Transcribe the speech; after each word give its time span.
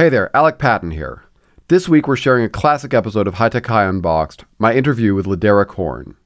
Hey 0.00 0.08
there, 0.08 0.34
Alec 0.34 0.56
Patton 0.56 0.92
here. 0.92 1.24
This 1.68 1.86
week 1.86 2.08
we're 2.08 2.16
sharing 2.16 2.42
a 2.42 2.48
classic 2.48 2.94
episode 2.94 3.28
of 3.28 3.34
High 3.34 3.50
Tech 3.50 3.66
High 3.66 3.84
Unboxed, 3.84 4.46
my 4.58 4.72
interview 4.72 5.14
with 5.14 5.26
LeDerick 5.26 5.74
Horne. 5.74 6.16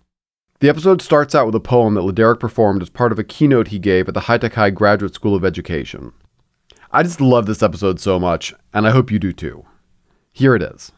The 0.60 0.68
episode 0.68 1.02
starts 1.02 1.34
out 1.34 1.44
with 1.44 1.56
a 1.56 1.60
poem 1.60 1.94
that 1.94 2.02
LeDerick 2.02 2.38
performed 2.38 2.82
as 2.82 2.88
part 2.88 3.10
of 3.10 3.18
a 3.18 3.24
keynote 3.24 3.66
he 3.66 3.80
gave 3.80 4.06
at 4.06 4.14
the 4.14 4.20
High 4.20 4.38
Tech 4.38 4.52
High 4.52 4.70
Graduate 4.70 5.12
School 5.12 5.34
of 5.34 5.44
Education. 5.44 6.12
I 6.92 7.02
just 7.02 7.20
love 7.20 7.46
this 7.46 7.64
episode 7.64 7.98
so 7.98 8.20
much, 8.20 8.54
and 8.72 8.86
I 8.86 8.92
hope 8.92 9.10
you 9.10 9.18
do 9.18 9.32
too. 9.32 9.64
Here 10.30 10.54
it 10.54 10.62
is. 10.62 10.92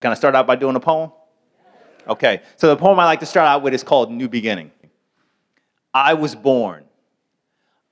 Can 0.00 0.10
I 0.10 0.14
start 0.14 0.34
out 0.34 0.46
by 0.46 0.56
doing 0.56 0.76
a 0.76 0.80
poem? 0.80 1.12
Okay, 2.08 2.40
so 2.56 2.68
the 2.68 2.76
poem 2.76 2.98
I 2.98 3.04
like 3.04 3.20
to 3.20 3.26
start 3.26 3.46
out 3.46 3.62
with 3.62 3.74
is 3.74 3.84
called 3.84 4.10
New 4.10 4.26
Beginning. 4.26 4.70
I 5.92 6.14
was 6.14 6.34
born. 6.34 6.84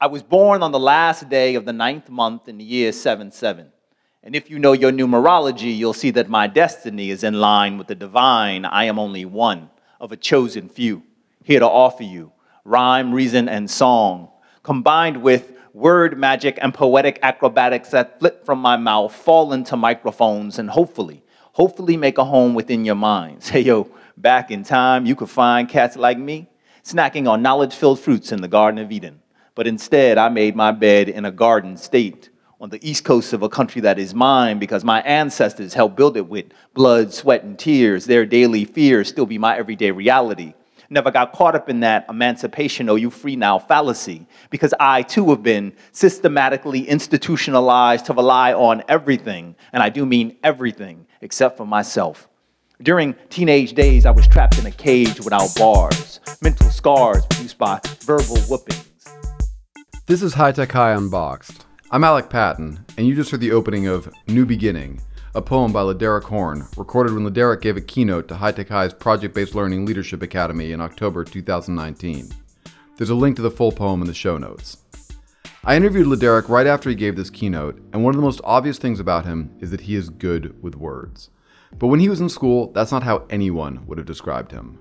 I 0.03 0.07
was 0.07 0.23
born 0.23 0.62
on 0.62 0.73
the 0.73 0.80
last 0.80 1.29
day 1.29 1.57
of 1.57 1.66
the 1.66 1.75
ninth 1.75 2.09
month 2.09 2.48
in 2.48 2.57
the 2.57 2.64
year 2.64 2.91
77. 2.91 3.70
And 4.23 4.34
if 4.34 4.48
you 4.48 4.59
know 4.59 4.73
your 4.73 4.93
numerology, 4.93 5.77
you'll 5.77 5.93
see 5.93 6.11
that 6.12 6.30
my 6.30 6.47
destiny 6.47 7.11
is 7.11 7.23
in 7.23 7.34
line 7.34 7.77
with 7.77 7.87
the 7.87 7.95
divine. 7.95 8.65
I 8.65 8.84
am 8.84 8.98
only 8.98 9.27
one 9.27 9.69
of 10.01 10.10
a 10.10 10.16
chosen 10.16 10.71
few, 10.71 11.02
here 11.45 11.60
to 11.60 11.69
offer 11.69 12.02
you 12.02 12.33
rhyme, 12.65 13.12
reason, 13.12 13.47
and 13.47 13.71
song, 13.71 14.30
combined 14.62 15.19
with 15.21 15.52
word 15.74 16.16
magic 16.19 16.59
and 16.62 16.73
poetic 16.73 17.19
acrobatics 17.21 17.91
that 17.91 18.19
flip 18.21 18.46
from 18.46 18.59
my 18.59 18.79
mouth, 18.79 19.15
fall 19.15 19.52
into 19.52 19.77
microphones, 19.77 20.59
and 20.59 20.71
hopefully, 20.71 21.23
hopefully 21.52 21.98
make 21.98 22.16
a 22.16 22.24
home 22.24 22.55
within 22.55 22.87
your 22.87 22.95
minds. 22.95 23.48
Hey, 23.51 23.60
yo, 23.60 23.87
back 24.16 24.51
in 24.51 24.62
time, 24.65 25.05
you 25.05 25.15
could 25.15 25.29
find 25.29 25.69
cats 25.69 25.95
like 25.96 26.16
me 26.19 26.48
snacking 26.82 27.29
on 27.29 27.43
knowledge 27.43 27.74
filled 27.74 28.01
fruits 28.01 28.32
in 28.32 28.41
the 28.41 28.48
Garden 28.48 28.82
of 28.82 28.91
Eden 28.91 29.20
but 29.54 29.66
instead 29.66 30.18
I 30.18 30.28
made 30.28 30.56
my 30.56 30.72
bed 30.72 31.09
in 31.09 31.24
a 31.24 31.30
garden 31.30 31.77
state 31.77 32.30
on 32.60 32.68
the 32.68 32.88
east 32.88 33.04
coast 33.04 33.32
of 33.32 33.42
a 33.42 33.48
country 33.48 33.80
that 33.80 33.98
is 33.98 34.14
mine 34.14 34.59
because 34.59 34.84
my 34.84 35.00
ancestors 35.02 35.73
helped 35.73 35.96
build 35.96 36.16
it 36.16 36.29
with 36.29 36.46
blood, 36.74 37.12
sweat, 37.12 37.42
and 37.42 37.59
tears. 37.59 38.04
Their 38.04 38.26
daily 38.26 38.66
fears 38.66 39.09
still 39.09 39.26
be 39.26 39.38
my 39.38 39.57
everyday 39.57 39.90
reality. 39.90 40.52
Never 40.92 41.10
got 41.10 41.32
caught 41.32 41.54
up 41.54 41.68
in 41.68 41.80
that 41.80 42.04
emancipation, 42.09 42.88
oh, 42.88 42.96
you 42.96 43.10
free 43.10 43.37
now 43.37 43.60
fallacy, 43.60 44.26
because 44.51 44.74
I 44.80 45.02
too 45.02 45.30
have 45.30 45.42
been 45.42 45.73
systematically 45.92 46.87
institutionalized 46.87 48.07
to 48.07 48.12
rely 48.12 48.52
on 48.52 48.82
everything, 48.88 49.54
and 49.73 49.85
I 49.85 49.88
do 49.88 50.04
mean 50.04 50.37
everything 50.42 51.07
except 51.20 51.57
for 51.57 51.64
myself. 51.64 52.29
During 52.82 53.14
teenage 53.29 53.74
days, 53.74 54.04
I 54.04 54.10
was 54.10 54.26
trapped 54.26 54.59
in 54.59 54.66
a 54.66 54.70
cage 54.73 55.20
without 55.20 55.54
bars, 55.54 56.18
mental 56.42 56.70
scars 56.70 57.24
produced 57.26 57.57
by 57.57 57.80
verbal 58.01 58.38
whoopings. 58.48 58.90
This 60.11 60.25
is 60.25 60.35
High 60.35 60.51
Tech 60.51 60.73
High 60.73 60.91
Unboxed. 60.95 61.66
I'm 61.93 62.03
Alec 62.03 62.30
Patton, 62.30 62.85
and 62.99 63.07
you 63.07 63.15
just 63.15 63.30
heard 63.30 63.39
the 63.39 63.53
opening 63.53 63.87
of 63.87 64.12
New 64.27 64.44
Beginning, 64.44 65.00
a 65.37 65.41
poem 65.41 65.72
by 65.72 65.83
LeDerick 65.83 66.25
Horne, 66.25 66.66
recorded 66.77 67.15
when 67.15 67.22
LeDerick 67.22 67.61
gave 67.61 67.77
a 67.77 67.81
keynote 67.81 68.27
to 68.27 68.34
High 68.34 68.50
Tech 68.50 68.69
High's 68.69 68.93
Project 68.93 69.37
Based 69.37 69.55
Learning 69.55 69.87
Leadership 69.87 70.21
Academy 70.21 70.72
in 70.72 70.81
October 70.81 71.22
2019. 71.22 72.28
There's 72.97 73.11
a 73.11 73.15
link 73.15 73.37
to 73.37 73.43
the 73.43 73.53
full 73.53 73.71
poem 73.71 74.00
in 74.00 74.09
the 74.09 74.12
show 74.12 74.37
notes. 74.37 74.78
I 75.62 75.77
interviewed 75.77 76.09
LeDerick 76.09 76.49
right 76.49 76.66
after 76.66 76.91
he 76.91 76.97
gave 76.97 77.15
this 77.15 77.31
keynote, 77.31 77.81
and 77.93 78.03
one 78.03 78.12
of 78.12 78.16
the 78.16 78.27
most 78.27 78.41
obvious 78.43 78.78
things 78.78 78.99
about 78.99 79.27
him 79.27 79.56
is 79.61 79.71
that 79.71 79.83
he 79.83 79.94
is 79.94 80.09
good 80.09 80.61
with 80.61 80.75
words. 80.75 81.31
But 81.78 81.87
when 81.87 82.00
he 82.00 82.09
was 82.09 82.21
in 82.21 82.28
school, 82.28 82.72
that's 82.72 82.91
not 82.91 83.05
how 83.05 83.28
anyone 83.31 83.87
would 83.87 83.99
have 83.99 84.09
described 84.09 84.50
him 84.50 84.81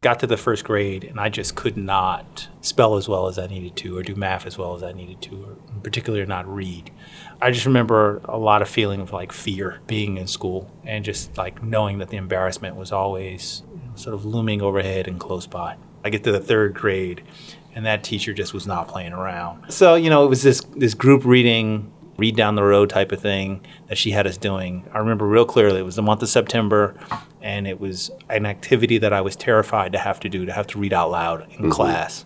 got 0.00 0.20
to 0.20 0.26
the 0.26 0.36
first 0.36 0.64
grade 0.64 1.04
and 1.04 1.18
I 1.18 1.28
just 1.28 1.54
could 1.54 1.76
not 1.76 2.48
spell 2.60 2.96
as 2.96 3.08
well 3.08 3.26
as 3.26 3.38
I 3.38 3.46
needed 3.46 3.76
to 3.76 3.96
or 3.96 4.02
do 4.02 4.14
math 4.14 4.46
as 4.46 4.58
well 4.58 4.74
as 4.74 4.82
I 4.82 4.92
needed 4.92 5.20
to 5.22 5.44
or 5.44 5.74
in 5.74 5.80
particular 5.80 6.24
not 6.26 6.46
read. 6.46 6.90
I 7.40 7.50
just 7.50 7.66
remember 7.66 8.20
a 8.24 8.38
lot 8.38 8.62
of 8.62 8.68
feeling 8.68 9.00
of 9.00 9.12
like 9.12 9.32
fear 9.32 9.80
being 9.86 10.18
in 10.18 10.26
school 10.26 10.70
and 10.84 11.04
just 11.04 11.36
like 11.36 11.62
knowing 11.62 11.98
that 11.98 12.10
the 12.10 12.16
embarrassment 12.16 12.76
was 12.76 12.92
always 12.92 13.62
sort 13.94 14.14
of 14.14 14.24
looming 14.24 14.60
overhead 14.62 15.08
and 15.08 15.18
close 15.18 15.46
by. 15.46 15.76
I 16.04 16.10
get 16.10 16.24
to 16.24 16.32
the 16.32 16.40
third 16.40 16.74
grade 16.74 17.22
and 17.74 17.84
that 17.84 18.04
teacher 18.04 18.32
just 18.32 18.54
was 18.54 18.66
not 18.66 18.88
playing 18.88 19.12
around. 19.12 19.70
So, 19.70 19.96
you 19.96 20.08
know, 20.08 20.24
it 20.24 20.28
was 20.28 20.42
this 20.42 20.60
this 20.76 20.94
group 20.94 21.24
reading 21.24 21.92
read 22.18 22.36
down 22.36 22.54
the 22.54 22.62
road 22.62 22.90
type 22.90 23.12
of 23.12 23.20
thing 23.20 23.64
that 23.88 23.98
she 23.98 24.10
had 24.10 24.26
us 24.26 24.36
doing. 24.36 24.84
I 24.92 24.98
remember 24.98 25.26
real 25.26 25.44
clearly. 25.44 25.80
It 25.80 25.84
was 25.84 25.96
the 25.96 26.02
month 26.02 26.22
of 26.22 26.28
September, 26.28 26.94
and 27.42 27.66
it 27.66 27.80
was 27.80 28.10
an 28.28 28.46
activity 28.46 28.98
that 28.98 29.12
I 29.12 29.20
was 29.20 29.36
terrified 29.36 29.92
to 29.92 29.98
have 29.98 30.20
to 30.20 30.28
do, 30.28 30.46
to 30.46 30.52
have 30.52 30.66
to 30.68 30.78
read 30.78 30.92
out 30.92 31.10
loud 31.10 31.42
in 31.42 31.48
mm-hmm. 31.48 31.70
class. 31.70 32.24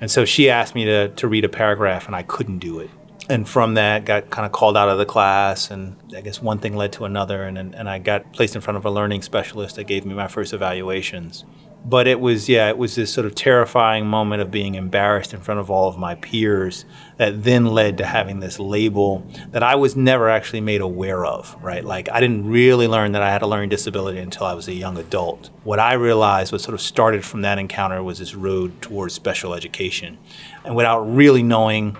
And 0.00 0.10
so 0.10 0.24
she 0.24 0.48
asked 0.48 0.74
me 0.74 0.84
to, 0.84 1.08
to 1.08 1.28
read 1.28 1.44
a 1.44 1.48
paragraph, 1.48 2.06
and 2.06 2.14
I 2.14 2.22
couldn't 2.22 2.58
do 2.58 2.78
it. 2.78 2.90
And 3.30 3.46
from 3.46 3.74
that, 3.74 4.06
got 4.06 4.30
kind 4.30 4.46
of 4.46 4.52
called 4.52 4.76
out 4.76 4.88
of 4.88 4.96
the 4.96 5.04
class, 5.04 5.70
and 5.70 5.96
I 6.16 6.22
guess 6.22 6.40
one 6.40 6.58
thing 6.58 6.76
led 6.76 6.92
to 6.94 7.04
another, 7.04 7.42
and, 7.42 7.58
and 7.58 7.88
I 7.88 7.98
got 7.98 8.32
placed 8.32 8.54
in 8.54 8.62
front 8.62 8.78
of 8.78 8.86
a 8.86 8.90
learning 8.90 9.22
specialist 9.22 9.76
that 9.76 9.84
gave 9.84 10.06
me 10.06 10.14
my 10.14 10.28
first 10.28 10.54
evaluations 10.54 11.44
but 11.84 12.06
it 12.06 12.20
was 12.20 12.48
yeah 12.48 12.68
it 12.68 12.76
was 12.76 12.94
this 12.94 13.12
sort 13.12 13.26
of 13.26 13.34
terrifying 13.34 14.06
moment 14.06 14.42
of 14.42 14.50
being 14.50 14.74
embarrassed 14.74 15.32
in 15.32 15.40
front 15.40 15.60
of 15.60 15.70
all 15.70 15.88
of 15.88 15.96
my 15.96 16.14
peers 16.16 16.84
that 17.16 17.44
then 17.44 17.66
led 17.66 17.98
to 17.98 18.04
having 18.04 18.40
this 18.40 18.58
label 18.58 19.26
that 19.50 19.62
I 19.62 19.74
was 19.74 19.96
never 19.96 20.28
actually 20.28 20.60
made 20.60 20.80
aware 20.80 21.24
of 21.24 21.56
right? 21.62 21.84
Like 21.84 22.08
I 22.10 22.20
didn't 22.20 22.48
really 22.48 22.88
learn 22.88 23.12
that 23.12 23.22
I 23.22 23.30
had 23.30 23.42
a 23.42 23.46
learning 23.46 23.68
disability 23.70 24.18
until 24.18 24.46
I 24.46 24.54
was 24.54 24.68
a 24.68 24.74
young 24.74 24.98
adult. 24.98 25.50
What 25.64 25.78
I 25.78 25.94
realized 25.94 26.52
what 26.52 26.60
sort 26.60 26.74
of 26.74 26.80
started 26.80 27.24
from 27.24 27.42
that 27.42 27.58
encounter 27.58 28.02
was 28.02 28.18
this 28.18 28.34
road 28.34 28.80
towards 28.82 29.14
special 29.14 29.54
education. 29.54 30.18
And 30.64 30.76
without 30.76 31.00
really 31.00 31.42
knowing 31.42 31.96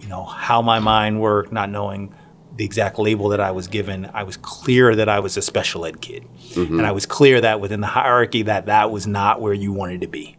you 0.00 0.08
know 0.08 0.24
how 0.24 0.62
my 0.62 0.78
mind 0.78 1.20
worked 1.20 1.52
not 1.52 1.70
knowing 1.70 2.14
the 2.58 2.64
exact 2.64 2.98
label 2.98 3.28
that 3.28 3.40
I 3.40 3.52
was 3.52 3.68
given, 3.68 4.10
I 4.12 4.24
was 4.24 4.36
clear 4.36 4.96
that 4.96 5.08
I 5.08 5.20
was 5.20 5.36
a 5.36 5.42
special 5.42 5.86
ed 5.86 6.00
kid. 6.00 6.24
Mm-hmm. 6.50 6.78
And 6.78 6.86
I 6.86 6.90
was 6.90 7.06
clear 7.06 7.40
that 7.40 7.60
within 7.60 7.80
the 7.80 7.86
hierarchy 7.86 8.42
that 8.42 8.66
that 8.66 8.90
was 8.90 9.06
not 9.06 9.40
where 9.40 9.54
you 9.54 9.72
wanted 9.72 10.00
to 10.00 10.08
be. 10.08 10.36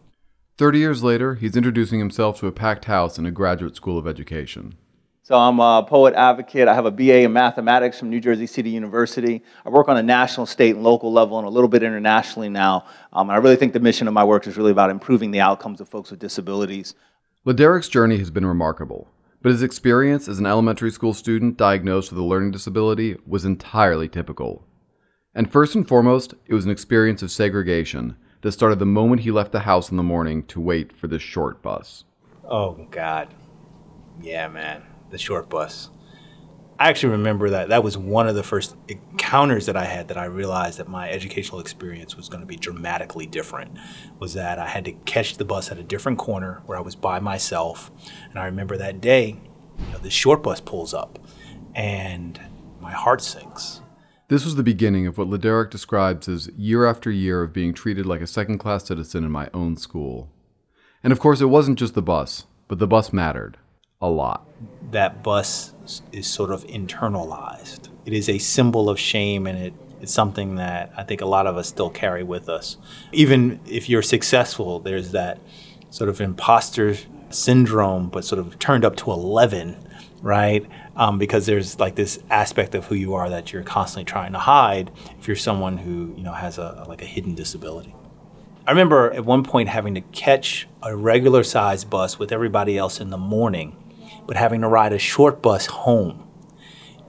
30 0.58 0.80
years 0.80 1.02
later, 1.02 1.36
he's 1.36 1.56
introducing 1.56 1.98
himself 1.98 2.38
to 2.42 2.48
a 2.48 2.52
packed 2.52 2.86
house 2.86 3.18
in 3.18 3.26
a 3.26 3.32
graduate 3.32 3.78
school 3.78 3.98
of 3.98 4.06
education. 4.06 4.76
So 5.24 5.38
I'm 5.38 5.60
a 5.62 5.82
poet 5.88 6.14
advocate. 6.14 6.68
I 6.68 6.74
have 6.74 6.86
a 6.86 6.92
BA 6.92 7.20
in 7.20 7.32
mathematics 7.32 7.98
from 7.98 8.10
New 8.10 8.20
Jersey 8.20 8.48
City 8.48 8.70
University. 8.70 9.42
I 9.66 9.70
work 9.70 9.88
on 9.88 9.96
a 9.96 10.04
national, 10.04 10.46
state, 10.46 10.76
and 10.76 10.84
local 10.84 11.14
level 11.14 11.38
and 11.38 11.48
a 11.48 11.50
little 11.50 11.70
bit 11.70 11.84
internationally 11.84 12.50
now. 12.50 12.86
Um, 13.14 13.30
and 13.30 13.38
I 13.38 13.40
really 13.40 13.56
think 13.56 13.72
the 13.72 13.80
mission 13.80 14.10
of 14.10 14.14
my 14.14 14.26
work 14.26 14.46
is 14.46 14.58
really 14.58 14.72
about 14.72 14.90
improving 14.90 15.32
the 15.32 15.40
outcomes 15.40 15.80
of 15.80 15.88
folks 15.88 16.12
with 16.12 16.20
disabilities. 16.20 16.96
LeDerick's 17.46 17.88
journey 17.88 18.18
has 18.18 18.30
been 18.30 18.46
remarkable. 18.46 19.08
But 19.42 19.52
his 19.52 19.64
experience 19.64 20.28
as 20.28 20.40
an 20.40 20.46
elementary 20.46 20.92
school 20.92 21.14
student 21.14 21.58
diagnosed 21.58 22.12
with 22.12 22.20
a 22.20 22.24
learning 22.26 22.52
disability 22.52 23.16
was 23.26 23.46
entirely 23.46 24.10
typical. 24.10 24.66
And 25.34 25.50
first 25.50 25.76
and 25.76 25.88
foremost, 25.88 26.34
it 26.48 26.54
was 26.54 26.66
an 26.66 26.72
experience 26.72 27.22
of 27.22 27.32
segregation 27.32 28.18
that 28.42 28.52
started 28.52 28.80
the 28.80 28.86
moment 28.86 29.22
he 29.22 29.32
left 29.32 29.52
the 29.52 29.62
house 29.62 29.92
in 29.92 29.98
the 29.98 30.04
morning 30.04 30.44
to 30.48 30.60
wait 30.60 30.96
for 30.96 31.08
the 31.08 31.20
short 31.20 31.62
bus. 31.62 32.04
Oh, 32.44 32.88
God. 32.92 33.34
Yeah, 34.22 34.48
man. 34.48 34.84
The 35.10 35.18
short 35.18 35.50
bus. 35.50 35.90
I 36.82 36.88
actually 36.88 37.10
remember 37.10 37.50
that 37.50 37.68
that 37.70 37.84
was 37.84 37.98
one 37.98 38.30
of 38.30 38.36
the 38.36 38.44
first 38.44 38.74
encounters 38.88 39.66
that 39.66 39.76
I 39.76 39.84
had 39.84 40.08
that 40.08 40.18
I 40.18 40.24
realized 40.26 40.80
that 40.80 40.88
my 40.88 41.10
educational 41.10 41.60
experience 41.60 42.16
was 42.16 42.30
going 42.30 42.40
to 42.40 42.48
be 42.48 42.56
dramatically 42.56 43.26
different. 43.26 43.78
Was 44.18 44.34
that 44.36 44.60
I 44.60 44.68
had 44.68 44.86
to 44.86 44.94
catch 44.94 45.36
the 45.36 45.44
bus 45.44 45.72
at 45.72 45.78
a 45.78 45.84
different 45.84 46.18
corner 46.18 46.62
where 46.68 46.78
I 46.78 46.82
was 46.82 46.96
by 46.96 47.20
myself, 47.20 47.92
and 48.30 48.40
I 48.40 48.46
remember 48.46 48.78
that 48.78 49.02
day, 49.02 49.42
you 49.78 49.92
know, 49.92 49.98
the 49.98 50.10
short 50.10 50.42
bus 50.42 50.62
pulls 50.62 50.94
up, 50.94 51.20
and 51.76 52.40
my 52.80 52.94
heart 52.94 53.22
sinks. 53.22 53.82
This 54.30 54.46
was 54.46 54.56
the 54.56 54.64
beginning 54.64 55.06
of 55.06 55.18
what 55.18 55.30
LeDerick 55.30 55.72
describes 55.72 56.30
as 56.30 56.48
year 56.56 56.86
after 56.86 57.12
year 57.12 57.44
of 57.44 57.52
being 57.52 57.74
treated 57.74 58.06
like 58.06 58.22
a 58.22 58.28
second 58.28 58.58
class 58.60 58.86
citizen 58.86 59.26
in 59.26 59.32
my 59.32 59.50
own 59.54 59.76
school. 59.76 60.32
And 61.04 61.12
of 61.12 61.20
course, 61.20 61.42
it 61.42 61.48
wasn't 61.48 61.80
just 61.80 61.94
the 61.94 62.02
bus, 62.02 62.46
but 62.70 62.80
the 62.80 62.88
bus 62.88 63.12
mattered 63.12 63.58
a 64.02 64.10
lot. 64.10 64.48
That 64.92 65.24
bus 65.24 65.74
is 66.14 66.26
sort 66.26 66.52
of 66.52 66.66
internalized. 66.68 67.90
It 68.06 68.14
is 68.14 68.30
a 68.30 68.38
symbol 68.38 68.90
of 68.90 68.98
shame 68.98 69.46
and 69.46 69.60
it, 69.60 69.74
it's 70.02 70.14
something 70.14 70.56
that 70.56 70.94
I 70.96 71.04
think 71.04 71.20
a 71.20 71.26
lot 71.26 71.46
of 71.46 71.58
us 71.58 71.68
still 71.68 71.90
carry 71.90 72.24
with 72.24 72.48
us. 72.48 72.78
Even 73.12 73.60
if 73.66 73.90
you're 73.90 74.02
successful, 74.02 74.80
there's 74.80 75.12
that 75.12 75.40
sort 75.90 76.10
of 76.10 76.22
imposter 76.22 76.96
syndrome, 77.30 78.08
but 78.08 78.24
sort 78.24 78.40
of 78.40 78.58
turned 78.58 78.86
up 78.86 78.96
to 78.96 79.12
11, 79.12 79.76
right? 80.22 80.66
Um, 80.96 81.20
because 81.20 81.46
there's 81.46 81.78
like 81.78 81.96
this 81.96 82.20
aspect 82.30 82.76
of 82.76 82.86
who 82.86 82.96
you 82.96 83.16
are 83.16 83.30
that 83.30 83.52
you're 83.52 83.64
constantly 83.64 84.06
trying 84.06 84.32
to 84.32 84.40
hide 84.40 84.92
if 85.20 85.28
you're 85.28 85.36
someone 85.36 85.78
who, 85.78 86.14
you 86.16 86.24
know, 86.24 86.34
has 86.34 86.58
a, 86.58 86.86
like 86.88 87.02
a 87.02 87.06
hidden 87.06 87.36
disability. 87.36 87.94
I 88.66 88.72
remember 88.72 89.12
at 89.12 89.26
one 89.26 89.44
point 89.44 89.68
having 89.68 89.96
to 89.96 90.02
catch 90.02 90.70
a 90.82 90.96
regular 90.96 91.44
sized 91.44 91.90
bus 91.90 92.18
with 92.18 92.32
everybody 92.32 92.78
else 92.78 93.02
in 93.02 93.10
the 93.10 93.18
morning 93.18 93.76
but 94.26 94.38
having 94.38 94.62
to 94.62 94.68
ride 94.68 94.94
a 94.94 95.00
short 95.00 95.42
bus 95.42 95.66
home. 95.68 96.28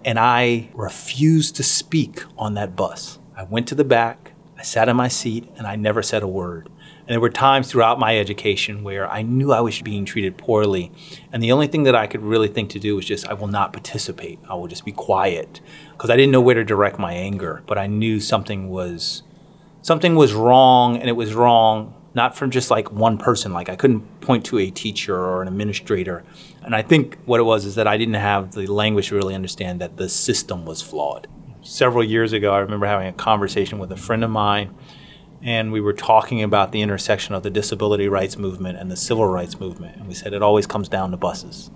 And 0.04 0.18
I 0.18 0.70
refused 0.74 1.56
to 1.56 1.62
speak 1.62 2.22
on 2.38 2.54
that 2.54 2.74
bus. 2.74 3.18
I 3.36 3.44
went 3.44 3.68
to 3.68 3.74
the 3.74 3.84
back, 3.84 4.32
I 4.58 4.62
sat 4.62 4.88
in 4.88 4.96
my 4.96 5.08
seat, 5.08 5.48
and 5.56 5.66
I 5.66 5.76
never 5.76 6.02
said 6.02 6.22
a 6.22 6.28
word 6.28 6.66
And 6.66 7.08
there 7.08 7.20
were 7.20 7.30
times 7.30 7.70
throughout 7.70 7.98
my 7.98 8.18
education 8.18 8.84
where 8.84 9.10
I 9.10 9.22
knew 9.22 9.52
I 9.52 9.60
was 9.60 9.80
being 9.80 10.04
treated 10.04 10.36
poorly. 10.36 10.92
And 11.32 11.42
the 11.42 11.50
only 11.52 11.66
thing 11.66 11.84
that 11.84 11.94
I 11.94 12.06
could 12.06 12.22
really 12.22 12.48
think 12.48 12.70
to 12.70 12.78
do 12.78 12.96
was 12.96 13.06
just, 13.06 13.26
I 13.26 13.32
will 13.32 13.48
not 13.48 13.72
participate. 13.72 14.38
I 14.48 14.54
will 14.54 14.68
just 14.68 14.84
be 14.84 14.92
quiet. 14.92 15.60
Because 15.92 16.10
I 16.10 16.16
didn't 16.16 16.32
know 16.32 16.40
where 16.40 16.54
to 16.54 16.64
direct 16.64 16.98
my 16.98 17.14
anger, 17.14 17.62
but 17.66 17.78
I 17.78 17.86
knew 17.86 18.20
something 18.20 18.68
was 18.68 19.22
something 19.82 20.14
was 20.14 20.34
wrong 20.34 20.98
and 20.98 21.08
it 21.08 21.16
was 21.16 21.34
wrong 21.34 21.94
not 22.14 22.36
from 22.36 22.50
just 22.50 22.70
like 22.70 22.90
one 22.90 23.18
person. 23.18 23.52
Like 23.52 23.68
i 23.68 23.76
couldn't 23.76 24.20
point 24.20 24.44
to 24.46 24.58
a 24.58 24.70
teacher 24.70 25.16
or 25.16 25.42
an 25.42 25.48
administrator. 25.48 26.24
And 26.62 26.74
i 26.74 26.82
think 26.82 27.18
what 27.24 27.40
it 27.40 27.44
was 27.44 27.64
is 27.64 27.74
that 27.74 27.86
i 27.86 27.96
didn't 27.96 28.14
have 28.14 28.52
the 28.52 28.66
language 28.66 29.08
to 29.08 29.14
really 29.14 29.34
understand 29.34 29.80
that 29.80 29.96
the 29.96 30.08
system 30.08 30.64
was 30.64 30.82
flawed. 30.82 31.26
Several 31.62 32.04
years 32.04 32.32
ago 32.32 32.52
i 32.52 32.58
remember 32.58 32.86
having 32.86 33.08
a 33.08 33.12
conversation 33.12 33.78
with 33.78 33.92
a 33.92 33.96
friend 33.96 34.24
of 34.24 34.30
mine 34.30 34.74
and 35.42 35.72
we 35.72 35.80
were 35.80 35.94
talking 35.94 36.42
about 36.42 36.72
the 36.72 36.82
intersection 36.82 37.34
of 37.34 37.42
the 37.42 37.50
disability 37.50 38.08
rights 38.08 38.36
movement 38.36 38.78
and 38.78 38.90
the 38.90 38.96
civil 38.96 39.24
rights 39.26 39.58
movement. 39.58 39.96
And 39.96 40.06
we 40.06 40.12
said 40.12 40.34
it 40.34 40.42
always 40.42 40.66
comes 40.66 40.86
down 40.86 41.12
to 41.12 41.16
buses. 41.16 41.70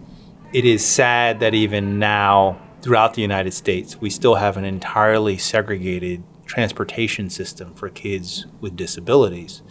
It 0.53 0.67
is 0.67 0.85
sad 0.85 1.41
that 1.41 1.55
even 1.55 1.99
now 1.99 2.61
throughout 2.83 3.15
the 3.15 3.23
united 3.23 3.53
states 3.53 3.99
we 3.99 4.11
still 4.11 4.35
have 4.35 4.59
an 4.59 4.65
entirely 4.65 5.39
segregated 5.39 6.23
transportation 6.45 7.31
system 7.31 7.73
for 7.75 7.89
kids 7.89 8.47
with 8.61 8.77
disabilities. 8.77 9.63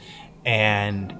And 0.46 1.14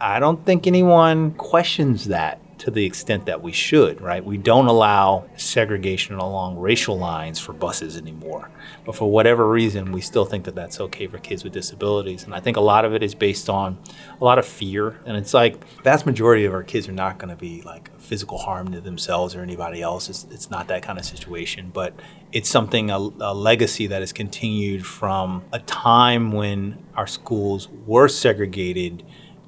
I 0.00 0.18
don't 0.20 0.44
think 0.44 0.66
anyone 0.66 1.32
questions 1.34 2.06
that 2.06 2.40
to 2.58 2.70
the 2.70 2.84
extent 2.84 3.26
that 3.26 3.42
we 3.42 3.52
should, 3.52 4.00
right? 4.00 4.24
We 4.24 4.36
don't 4.36 4.66
allow 4.66 5.26
segregation 5.36 6.16
along 6.16 6.58
racial 6.58 6.96
lines 6.96 7.38
for 7.38 7.52
buses 7.52 7.96
anymore. 7.96 8.50
But 8.84 8.94
for 8.94 9.10
whatever 9.10 9.48
reason, 9.48 9.92
we 9.92 10.00
still 10.00 10.24
think 10.24 10.44
that 10.44 10.54
that's 10.54 10.80
okay 10.80 11.06
for 11.06 11.18
kids 11.18 11.44
with 11.44 11.52
disabilities. 11.52 12.24
And 12.24 12.34
I 12.34 12.40
think 12.40 12.56
a 12.56 12.60
lot 12.60 12.84
of 12.84 12.94
it 12.94 13.02
is 13.02 13.14
based 13.14 13.50
on 13.50 13.78
a 14.20 14.24
lot 14.24 14.38
of 14.38 14.46
fear. 14.46 15.00
And 15.04 15.16
it's 15.16 15.34
like, 15.34 15.64
vast 15.82 16.06
majority 16.06 16.44
of 16.44 16.52
our 16.52 16.62
kids 16.62 16.88
are 16.88 16.92
not 16.92 17.18
going 17.18 17.30
to 17.30 17.36
be 17.36 17.62
like 17.62 17.98
physical 18.00 18.38
harm 18.38 18.72
to 18.72 18.80
themselves 18.80 19.34
or 19.34 19.42
anybody 19.42 19.82
else. 19.82 20.08
It's, 20.08 20.26
it's 20.30 20.50
not 20.50 20.68
that 20.68 20.82
kind 20.82 20.98
of 20.98 21.04
situation. 21.04 21.70
But 21.72 21.94
it's 22.32 22.48
something, 22.48 22.90
a, 22.90 22.98
a 22.98 23.34
legacy 23.34 23.86
that 23.88 24.00
has 24.00 24.12
continued 24.12 24.86
from 24.86 25.44
a 25.52 25.58
time 25.60 26.32
when 26.32 26.78
our 26.94 27.06
schools 27.06 27.68
were 27.86 28.08
segregated 28.08 29.04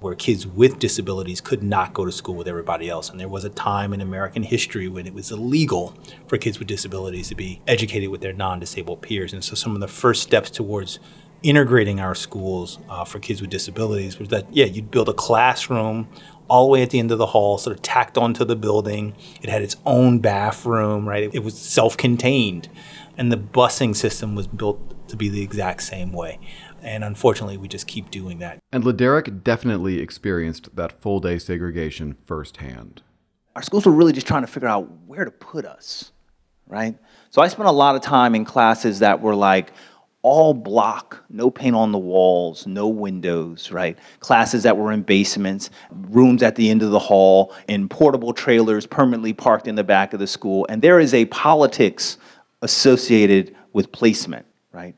where 0.07 0.15
kids 0.15 0.47
with 0.47 0.79
disabilities 0.79 1.41
could 1.41 1.63
not 1.63 1.93
go 1.93 2.05
to 2.05 2.13
school 2.13 2.35
with 2.35 2.47
everybody 2.47 2.89
else. 2.89 3.11
And 3.11 3.19
there 3.19 3.29
was 3.29 3.45
a 3.45 3.51
time 3.51 3.93
in 3.93 4.01
American 4.01 4.45
history 4.45 4.89
when 4.89 5.07
it 5.07 5.13
was 5.13 5.31
illegal 5.33 5.95
for 6.29 6.39
kids 6.39 6.59
with 6.59 6.69
disabilities 6.69 7.29
to 7.29 7.35
be 7.35 7.61
educated 7.67 8.11
with 8.11 8.21
their 8.21 8.33
non 8.33 8.61
disabled 8.61 9.03
peers. 9.03 9.33
And 9.33 9.45
so 9.45 9.55
some 9.55 9.75
of 9.75 9.81
the 9.81 9.89
first 9.89 10.23
steps 10.23 10.49
towards 10.51 11.01
integrating 11.43 12.01
our 12.01 12.15
schools 12.15 12.79
uh, 12.89 13.05
for 13.05 13.19
kids 13.19 13.41
with 13.41 13.51
disabilities 13.51 14.19
was 14.19 14.29
that, 14.29 14.47
yeah, 14.55 14.65
you'd 14.65 14.91
build 14.91 15.09
a 15.09 15.13
classroom 15.13 16.09
all 16.49 16.67
the 16.67 16.71
way 16.71 16.83
at 16.83 16.91
the 16.91 16.99
end 16.99 17.11
of 17.11 17.19
the 17.19 17.27
hall, 17.27 17.59
sort 17.59 17.77
of 17.77 17.83
tacked 17.83 18.17
onto 18.17 18.45
the 18.45 18.57
building. 18.57 19.15
It 19.43 19.51
had 19.51 19.63
its 19.63 19.77
own 19.85 20.21
bathroom, 20.21 21.09
right? 21.09 21.25
It, 21.25 21.35
it 21.35 21.45
was 21.45 21.59
self 21.59 21.97
contained. 21.97 22.69
And 23.19 23.33
the 23.33 23.37
busing 23.37 23.97
system 23.97 24.35
was 24.35 24.47
built 24.47 25.09
to 25.09 25.17
be 25.17 25.29
the 25.29 25.43
exact 25.43 25.83
same 25.83 26.13
way. 26.13 26.39
And 26.87 27.03
unfortunately, 27.03 27.57
we 27.57 27.67
just 27.67 27.89
keep 27.89 28.13
doing 28.13 28.39
that. 28.39 28.61
And 28.71 28.85
LeDerick 28.85 29.43
definitely 29.43 29.99
experienced 29.99 30.75
that 30.77 31.03
full 31.03 31.19
day 31.19 31.39
segregation 31.39 32.15
firsthand. 32.15 33.03
Our 33.57 33.63
schools 33.63 33.87
were 33.87 33.93
really 33.93 34.13
just 34.13 34.29
trying 34.29 34.43
to 34.43 34.47
figure 34.47 34.69
out 34.69 34.89
where 35.05 35.25
to 35.25 35.33
put 35.33 35.65
us, 35.65 36.13
right? 36.69 36.97
So 37.31 37.43
I 37.43 37.49
spent 37.49 37.69
a 37.69 37.73
lot 37.73 37.97
of 37.97 38.03
time 38.03 38.37
in 38.37 38.45
classes 38.45 39.01
that 39.01 39.21
were 39.21 39.35
like 39.35 39.73
all 40.23 40.55
block, 40.55 41.25
no 41.29 41.51
paint 41.51 41.75
on 41.75 41.91
the 41.91 41.99
walls, 41.99 42.69
no 42.69 42.87
windows, 42.87 43.73
right? 43.73 43.99
Classes 44.21 44.63
that 44.63 44.77
were 44.77 44.93
in 44.93 45.03
basements, 45.03 45.71
rooms 45.91 46.43
at 46.43 46.55
the 46.55 46.71
end 46.71 46.83
of 46.83 46.93
the 46.93 46.99
hall, 47.01 47.53
in 47.67 47.89
portable 47.89 48.33
trailers 48.33 48.87
permanently 48.87 49.33
parked 49.33 49.67
in 49.67 49.75
the 49.75 49.85
back 49.85 50.13
of 50.13 50.21
the 50.21 50.27
school. 50.27 50.67
And 50.69 50.83
there 50.83 51.01
is 51.01 51.15
a 51.15 51.25
politics 51.27 52.19
associated 52.63 53.57
with 53.73 53.91
placement, 53.91 54.47
right? 54.73 54.95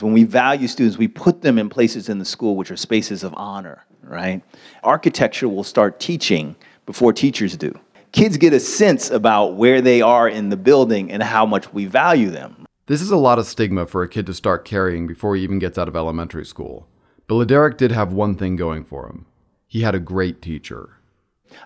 When 0.00 0.12
we 0.12 0.24
value 0.24 0.68
students, 0.68 0.98
we 0.98 1.08
put 1.08 1.40
them 1.40 1.58
in 1.58 1.70
places 1.70 2.10
in 2.10 2.18
the 2.18 2.24
school 2.26 2.54
which 2.56 2.70
are 2.70 2.76
spaces 2.76 3.24
of 3.24 3.32
honor, 3.34 3.86
right? 4.02 4.42
Architecture 4.84 5.48
will 5.48 5.64
start 5.64 5.98
teaching 5.98 6.54
before 6.84 7.14
teachers 7.14 7.56
do. 7.56 7.72
Kids 8.12 8.36
get 8.36 8.52
a 8.52 8.60
sense 8.60 9.10
about 9.10 9.54
where 9.56 9.80
they 9.80 10.02
are 10.02 10.28
in 10.28 10.50
the 10.50 10.56
building 10.56 11.10
and 11.10 11.22
how 11.22 11.46
much 11.46 11.72
we 11.72 11.86
value 11.86 12.28
them. 12.28 12.66
This 12.86 13.00
is 13.00 13.10
a 13.10 13.16
lot 13.16 13.38
of 13.38 13.46
stigma 13.46 13.86
for 13.86 14.02
a 14.02 14.08
kid 14.08 14.26
to 14.26 14.34
start 14.34 14.66
carrying 14.66 15.06
before 15.06 15.34
he 15.34 15.42
even 15.42 15.58
gets 15.58 15.78
out 15.78 15.88
of 15.88 15.96
elementary 15.96 16.44
school. 16.44 16.86
But 17.26 17.36
LeDerick 17.36 17.78
did 17.78 17.90
have 17.90 18.12
one 18.12 18.36
thing 18.36 18.54
going 18.54 18.84
for 18.84 19.06
him. 19.06 19.24
He 19.66 19.80
had 19.80 19.94
a 19.94 19.98
great 19.98 20.42
teacher. 20.42 20.90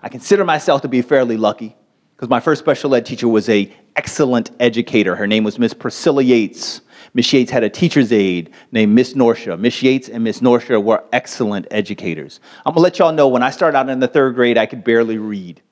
I 0.01 0.07
consider 0.07 0.45
myself 0.45 0.81
to 0.83 0.87
be 0.87 1.01
fairly 1.01 1.35
lucky 1.35 1.75
because 2.21 2.29
my 2.29 2.39
first 2.39 2.59
special 2.59 2.93
ed 2.93 3.03
teacher 3.03 3.27
was 3.27 3.49
a 3.49 3.67
excellent 3.95 4.51
educator. 4.59 5.15
Her 5.15 5.25
name 5.25 5.43
was 5.43 5.57
Miss 5.57 5.73
Priscilla 5.73 6.21
Yates. 6.21 6.81
Miss 7.15 7.33
Yates 7.33 7.49
had 7.49 7.63
a 7.63 7.69
teacher's 7.69 8.11
aide 8.11 8.51
named 8.71 8.93
Miss 8.93 9.15
Norsha. 9.15 9.59
Miss 9.59 9.81
Yates 9.81 10.07
and 10.07 10.23
Miss 10.23 10.39
Norsha 10.39 10.83
were 10.83 11.03
excellent 11.13 11.65
educators. 11.71 12.39
I'm 12.63 12.75
gonna 12.75 12.83
let 12.83 12.99
y'all 12.99 13.11
know 13.11 13.27
when 13.27 13.41
I 13.41 13.49
started 13.49 13.75
out 13.75 13.89
in 13.89 13.99
the 13.99 14.07
third 14.07 14.35
grade, 14.35 14.59
I 14.59 14.67
could 14.67 14.83
barely 14.83 15.17
read. 15.17 15.63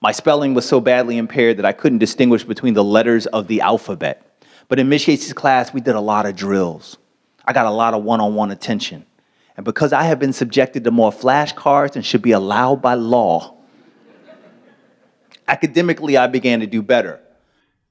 My 0.00 0.10
spelling 0.10 0.54
was 0.54 0.66
so 0.66 0.80
badly 0.80 1.18
impaired 1.18 1.56
that 1.58 1.64
I 1.64 1.70
couldn't 1.70 1.98
distinguish 1.98 2.42
between 2.42 2.74
the 2.74 2.82
letters 2.82 3.26
of 3.26 3.46
the 3.46 3.60
alphabet. 3.60 4.42
But 4.66 4.80
in 4.80 4.88
Miss 4.88 5.06
Yates' 5.06 5.32
class, 5.32 5.72
we 5.72 5.80
did 5.80 5.94
a 5.94 6.00
lot 6.00 6.26
of 6.26 6.34
drills. 6.34 6.96
I 7.44 7.52
got 7.52 7.66
a 7.66 7.70
lot 7.70 7.94
of 7.94 8.02
one 8.02 8.20
on 8.20 8.34
one 8.34 8.50
attention. 8.50 9.06
And 9.56 9.64
because 9.64 9.92
I 9.92 10.02
have 10.02 10.18
been 10.18 10.32
subjected 10.32 10.82
to 10.82 10.90
more 10.90 11.12
flashcards 11.12 11.94
and 11.94 12.04
should 12.04 12.22
be 12.22 12.32
allowed 12.32 12.82
by 12.82 12.94
law, 12.94 13.55
academically 15.48 16.16
I 16.16 16.26
began 16.26 16.60
to 16.60 16.66
do 16.66 16.82
better. 16.82 17.20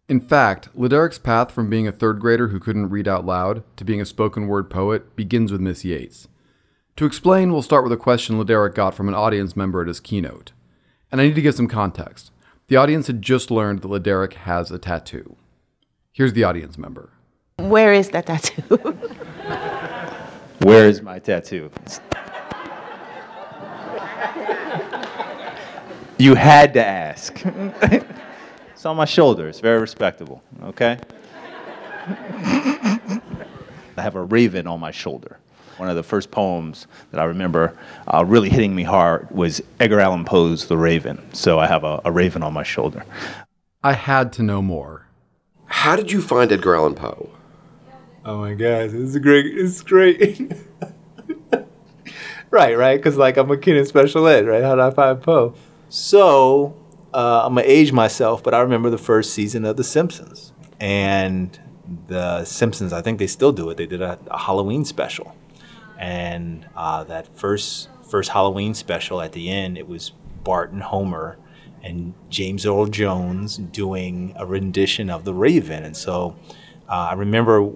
In 0.07 0.19
fact, 0.19 0.69
LeDerick's 0.77 1.17
path 1.17 1.51
from 1.51 1.69
being 1.69 1.87
a 1.87 1.91
third 1.91 2.19
grader 2.19 2.49
who 2.49 2.59
couldn't 2.59 2.89
read 2.89 3.07
out 3.07 3.25
loud 3.25 3.63
to 3.77 3.83
being 3.83 3.99
a 3.99 4.05
spoken 4.05 4.47
word 4.47 4.69
poet 4.69 5.15
begins 5.15 5.51
with 5.51 5.61
Miss 5.61 5.83
Yates. 5.83 6.27
To 6.97 7.05
explain, 7.05 7.51
we'll 7.51 7.61
start 7.61 7.83
with 7.83 7.91
a 7.91 7.97
question 7.97 8.37
LeDerick 8.37 8.75
got 8.75 8.93
from 8.93 9.07
an 9.07 9.15
audience 9.15 9.55
member 9.55 9.81
at 9.81 9.87
his 9.87 9.99
keynote. 9.99 10.51
And 11.11 11.19
I 11.19 11.25
need 11.25 11.35
to 11.35 11.41
give 11.41 11.55
some 11.55 11.67
context. 11.67 12.31
The 12.67 12.75
audience 12.75 13.07
had 13.07 13.21
just 13.21 13.51
learned 13.51 13.81
that 13.81 13.87
LeDerick 13.87 14.33
has 14.33 14.71
a 14.71 14.77
tattoo. 14.77 15.35
Here's 16.11 16.33
the 16.33 16.43
audience 16.43 16.77
member. 16.77 17.11
Where 17.57 17.93
is 17.93 18.09
that 18.11 18.27
tattoo? 18.27 18.77
Where 20.59 20.87
is 20.87 21.01
my 21.01 21.19
tattoo? 21.19 21.71
You 26.17 26.35
had 26.35 26.73
to 26.73 26.85
ask. 26.85 27.43
It's 28.85 28.89
on 28.89 28.97
my 28.97 29.05
shoulder. 29.05 29.47
It's 29.47 29.61
very 29.61 29.79
respectable, 29.79 30.43
okay? 30.61 30.99
I 32.07 33.21
have 33.97 34.15
a 34.15 34.21
raven 34.21 34.67
on 34.67 34.79
my 34.79 34.91
shoulder. 34.91 35.39
One 35.77 35.89
of 35.89 35.95
the 35.95 36.03
first 36.03 36.29
poems 36.29 36.85
that 37.09 37.19
I 37.19 37.23
remember 37.23 37.75
uh, 38.05 38.23
really 38.23 38.47
hitting 38.47 38.75
me 38.75 38.83
hard 38.83 39.31
was 39.31 39.59
Edgar 39.79 40.01
Allan 40.01 40.23
Poe's 40.23 40.67
The 40.67 40.77
Raven. 40.77 41.33
So 41.33 41.57
I 41.57 41.65
have 41.65 41.83
a, 41.83 41.99
a 42.05 42.11
raven 42.11 42.43
on 42.43 42.53
my 42.53 42.61
shoulder. 42.61 43.03
I 43.83 43.93
had 43.93 44.31
to 44.33 44.43
know 44.43 44.61
more. 44.61 45.07
How 45.65 45.95
did 45.95 46.11
you 46.11 46.21
find 46.21 46.51
Edgar 46.51 46.75
Allan 46.75 46.93
Poe? 46.93 47.31
Oh 48.23 48.37
my 48.37 48.53
gosh, 48.53 48.91
this 48.91 49.15
is 49.15 49.17
great. 49.17 49.47
It's 49.47 49.81
great. 49.81 50.51
right, 52.51 52.77
right? 52.77 52.97
Because 52.97 53.17
like 53.17 53.37
I'm 53.37 53.49
a 53.49 53.57
kid 53.57 53.77
in 53.77 53.85
special 53.87 54.27
ed, 54.27 54.45
right? 54.45 54.61
How 54.61 54.75
did 54.75 54.81
I 54.83 54.91
find 54.91 55.19
Poe? 55.21 55.55
So 55.95 56.75
uh, 57.13 57.45
I'm 57.45 57.55
gonna 57.55 57.65
age 57.65 57.93
myself, 57.93 58.43
but 58.43 58.53
I 58.53 58.59
remember 58.59 58.89
the 58.89 58.97
first 58.97 59.33
season 59.33 59.63
of 59.63 59.77
The 59.77 59.83
Simpsons, 59.85 60.51
and 60.77 61.57
The 62.07 62.43
Simpsons. 62.43 62.91
I 62.91 63.01
think 63.01 63.17
they 63.17 63.27
still 63.27 63.53
do 63.53 63.69
it. 63.69 63.77
They 63.77 63.85
did 63.85 64.01
a, 64.01 64.19
a 64.29 64.37
Halloween 64.37 64.83
special, 64.83 65.37
and 65.97 66.67
uh, 66.75 67.05
that 67.05 67.29
first 67.37 67.87
first 68.09 68.31
Halloween 68.31 68.73
special 68.73 69.21
at 69.21 69.31
the 69.31 69.49
end, 69.49 69.77
it 69.77 69.87
was 69.87 70.11
Bart 70.43 70.73
and 70.73 70.83
Homer 70.83 71.37
and 71.81 72.13
James 72.29 72.65
Earl 72.65 72.87
Jones 72.87 73.55
doing 73.55 74.33
a 74.35 74.45
rendition 74.45 75.09
of 75.09 75.23
The 75.23 75.33
Raven, 75.33 75.85
and 75.85 75.95
so 75.95 76.35
uh, 76.89 77.07
I 77.11 77.13
remember 77.13 77.71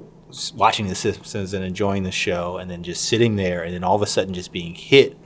watching 0.56 0.88
The 0.88 0.96
Simpsons 0.96 1.54
and 1.54 1.64
enjoying 1.64 2.04
the 2.04 2.12
show, 2.12 2.58
and 2.58 2.70
then 2.70 2.84
just 2.84 3.06
sitting 3.06 3.38
there, 3.38 3.64
and 3.64 3.74
then 3.74 3.86
all 3.86 3.96
of 3.96 4.02
a 4.02 4.08
sudden 4.08 4.34
just 4.34 4.52
being 4.52 4.76
hit 4.76 5.18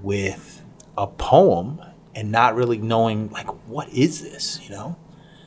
with 0.00 0.64
a 0.96 1.06
poem 1.06 1.82
and 2.14 2.32
not 2.32 2.54
really 2.54 2.78
knowing 2.78 3.30
like 3.30 3.46
what 3.66 3.88
is 3.90 4.22
this, 4.22 4.60
you 4.62 4.70
know? 4.70 4.96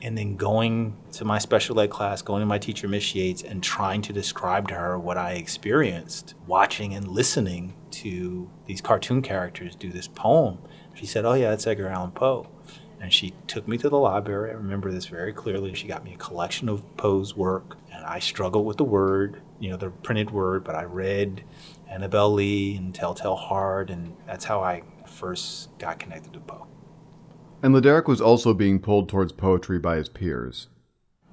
And 0.01 0.17
then 0.17 0.35
going 0.35 0.97
to 1.13 1.23
my 1.23 1.39
special 1.39 1.79
ed 1.79 1.89
class, 1.89 2.21
going 2.21 2.41
to 2.41 2.45
my 2.45 2.57
teacher 2.57 2.89
Miss 2.89 3.15
Yates 3.15 3.41
and 3.41 3.63
trying 3.63 4.01
to 4.01 4.13
describe 4.13 4.67
to 4.67 4.75
her 4.75 4.99
what 4.99 5.17
I 5.17 5.33
experienced 5.33 6.35
watching 6.45 6.93
and 6.93 7.07
listening 7.07 7.73
to 7.91 8.49
these 8.65 8.81
cartoon 8.81 9.21
characters 9.21 9.75
do 9.75 9.89
this 9.91 10.07
poem. 10.07 10.57
She 10.93 11.05
said, 11.05 11.25
"Oh 11.25 11.33
yeah, 11.33 11.51
that's 11.51 11.65
Edgar 11.67 11.87
Allan 11.87 12.11
Poe." 12.11 12.47
And 12.99 13.11
she 13.11 13.33
took 13.47 13.67
me 13.67 13.77
to 13.79 13.89
the 13.89 13.97
library. 13.97 14.51
I 14.51 14.53
remember 14.53 14.91
this 14.91 15.07
very 15.07 15.33
clearly. 15.33 15.73
She 15.73 15.87
got 15.87 16.05
me 16.05 16.13
a 16.13 16.17
collection 16.17 16.69
of 16.69 16.85
Poe's 16.95 17.35
work, 17.35 17.77
and 17.91 18.05
I 18.05 18.19
struggled 18.19 18.65
with 18.65 18.77
the 18.77 18.85
word, 18.85 19.41
you 19.59 19.69
know, 19.69 19.77
the 19.77 19.89
printed 19.89 20.31
word, 20.31 20.63
but 20.63 20.75
I 20.75 20.83
read 20.83 21.43
Annabel 21.89 22.31
Lee 22.31 22.77
and 22.77 22.95
Telltale 22.95 23.35
Heart, 23.35 23.89
and 23.89 24.15
that's 24.25 24.45
how 24.45 24.61
I 24.61 24.83
first 25.23 25.69
got 25.79 25.99
connected 25.99 26.33
to 26.33 26.39
Poe. 26.41 26.67
And 27.61 27.73
LeDerick 27.73 28.07
was 28.07 28.19
also 28.19 28.53
being 28.53 28.79
pulled 28.79 29.07
towards 29.07 29.31
poetry 29.31 29.79
by 29.79 29.95
his 29.95 30.09
peers. 30.09 30.67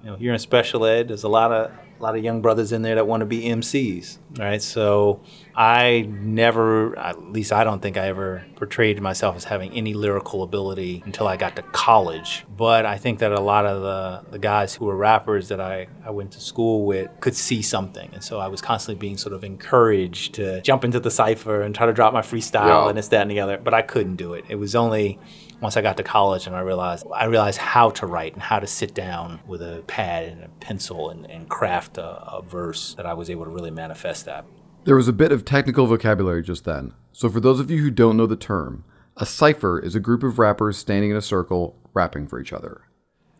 You 0.04 0.10
know, 0.10 0.16
you're 0.16 0.32
in 0.32 0.38
special 0.38 0.86
ed. 0.86 1.08
There's 1.08 1.24
a 1.24 1.28
lot 1.28 1.50
of 1.50 1.72
a 2.00 2.02
lot 2.02 2.16
of 2.16 2.24
young 2.24 2.40
brothers 2.40 2.72
in 2.72 2.80
there 2.80 2.94
that 2.94 3.06
want 3.06 3.20
to 3.20 3.26
be 3.26 3.42
MCs, 3.42 4.16
right? 4.38 4.62
So 4.62 5.20
I 5.54 6.08
never, 6.08 6.98
at 6.98 7.30
least 7.30 7.52
I 7.52 7.62
don't 7.62 7.82
think 7.82 7.98
I 7.98 8.06
ever 8.08 8.42
portrayed 8.56 9.00
myself 9.02 9.36
as 9.36 9.44
having 9.44 9.70
any 9.72 9.92
lyrical 9.92 10.42
ability 10.42 11.02
until 11.04 11.28
I 11.28 11.36
got 11.36 11.56
to 11.56 11.62
college. 11.62 12.46
But 12.56 12.86
I 12.86 12.96
think 12.96 13.18
that 13.18 13.32
a 13.32 13.40
lot 13.40 13.66
of 13.66 13.82
the, 13.82 14.30
the 14.32 14.38
guys 14.38 14.74
who 14.74 14.86
were 14.86 14.96
rappers 14.96 15.48
that 15.48 15.60
I, 15.60 15.88
I 16.02 16.10
went 16.10 16.32
to 16.32 16.40
school 16.40 16.86
with 16.86 17.10
could 17.20 17.36
see 17.36 17.60
something. 17.60 18.08
And 18.14 18.24
so 18.24 18.40
I 18.40 18.48
was 18.48 18.62
constantly 18.62 18.98
being 18.98 19.18
sort 19.18 19.34
of 19.34 19.44
encouraged 19.44 20.34
to 20.36 20.62
jump 20.62 20.84
into 20.84 21.00
the 21.00 21.10
cipher 21.10 21.60
and 21.60 21.74
try 21.74 21.84
to 21.84 21.92
drop 21.92 22.14
my 22.14 22.22
freestyle 22.22 22.66
Yeah. 22.66 22.88
and 22.88 22.96
this, 22.96 23.08
that, 23.08 23.20
and 23.22 23.30
the 23.30 23.40
other. 23.40 23.58
But 23.58 23.74
I 23.74 23.82
couldn't 23.82 24.16
do 24.16 24.32
it. 24.32 24.46
It 24.48 24.54
was 24.56 24.74
only 24.74 25.18
once 25.60 25.76
I 25.76 25.82
got 25.82 25.96
to 25.98 26.02
college 26.02 26.46
and 26.46 26.56
I 26.56 26.60
realized 26.60 27.06
I 27.14 27.24
realized 27.24 27.58
how 27.58 27.90
to 27.90 28.06
write 28.06 28.34
and 28.34 28.42
how 28.42 28.58
to 28.58 28.66
sit 28.66 28.94
down 28.94 29.40
with 29.46 29.62
a 29.62 29.82
pad 29.86 30.24
and 30.24 30.44
a 30.44 30.48
pencil 30.60 31.10
and, 31.10 31.26
and 31.30 31.48
craft 31.48 31.98
a, 31.98 32.22
a 32.22 32.42
verse 32.42 32.94
that 32.94 33.06
I 33.06 33.14
was 33.14 33.30
able 33.30 33.44
to 33.44 33.50
really 33.50 33.70
manifest 33.70 34.24
that. 34.26 34.44
There 34.84 34.96
was 34.96 35.08
a 35.08 35.12
bit 35.12 35.32
of 35.32 35.44
technical 35.44 35.86
vocabulary 35.86 36.42
just 36.42 36.64
then, 36.64 36.94
so 37.12 37.28
for 37.28 37.40
those 37.40 37.60
of 37.60 37.70
you 37.70 37.78
who 37.78 37.90
don't 37.90 38.16
know 38.16 38.26
the 38.26 38.36
term, 38.36 38.84
a 39.16 39.26
cipher 39.26 39.78
is 39.78 39.94
a 39.94 40.00
group 40.00 40.22
of 40.22 40.38
rappers 40.38 40.78
standing 40.78 41.10
in 41.10 41.16
a 41.16 41.22
circle 41.22 41.76
rapping 41.92 42.26
for 42.26 42.40
each 42.40 42.52
other. 42.52 42.82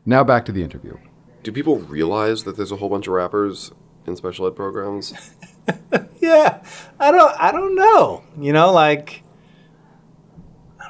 Now 0.05 0.25
back 0.25 0.45
to 0.47 0.53
the 0.53 0.63
interview. 0.63 0.99
Do 1.43 1.53
people 1.53 1.79
realize 1.79 2.45
that 2.45 2.57
there's 2.57 2.73
a 2.73 2.77
whole 2.77 2.91
bunch 2.91 3.07
of 3.07 3.15
rappers 3.15 3.73
in 4.07 4.17
special 4.17 4.47
ed 4.47 4.57
programs? 4.57 5.15
Yeah, 6.21 6.63
I 6.99 7.11
don't 7.11 7.35
I 7.41 7.51
don't 7.51 7.75
know. 7.75 8.23
You 8.39 8.53
know, 8.53 8.73
like 8.73 9.23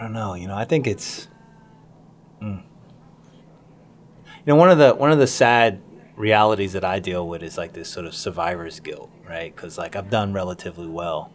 I 0.01 0.05
don't 0.05 0.15
know. 0.15 0.33
You 0.35 0.49
know, 0.49 0.57
I 0.57 0.65
think 0.65 0.87
it's. 0.87 1.29
mm. 2.43 2.63
You 2.63 4.47
know, 4.47 4.57
one 4.57 4.71
of 4.71 4.79
the 4.79 4.95
one 4.95 5.13
of 5.13 5.19
the 5.19 5.27
sad 5.27 5.83
realities 6.17 6.73
that 6.73 6.85
I 6.85 7.01
deal 7.01 7.29
with 7.29 7.43
is 7.43 7.59
like 7.59 7.75
this 7.75 7.91
sort 7.91 8.07
of 8.07 8.15
survivor's 8.15 8.81
guilt, 8.81 9.11
right? 9.29 9.55
Because 9.55 9.77
like 9.77 9.97
I've 9.97 10.09
done 10.09 10.33
relatively 10.33 10.87
well, 10.87 11.31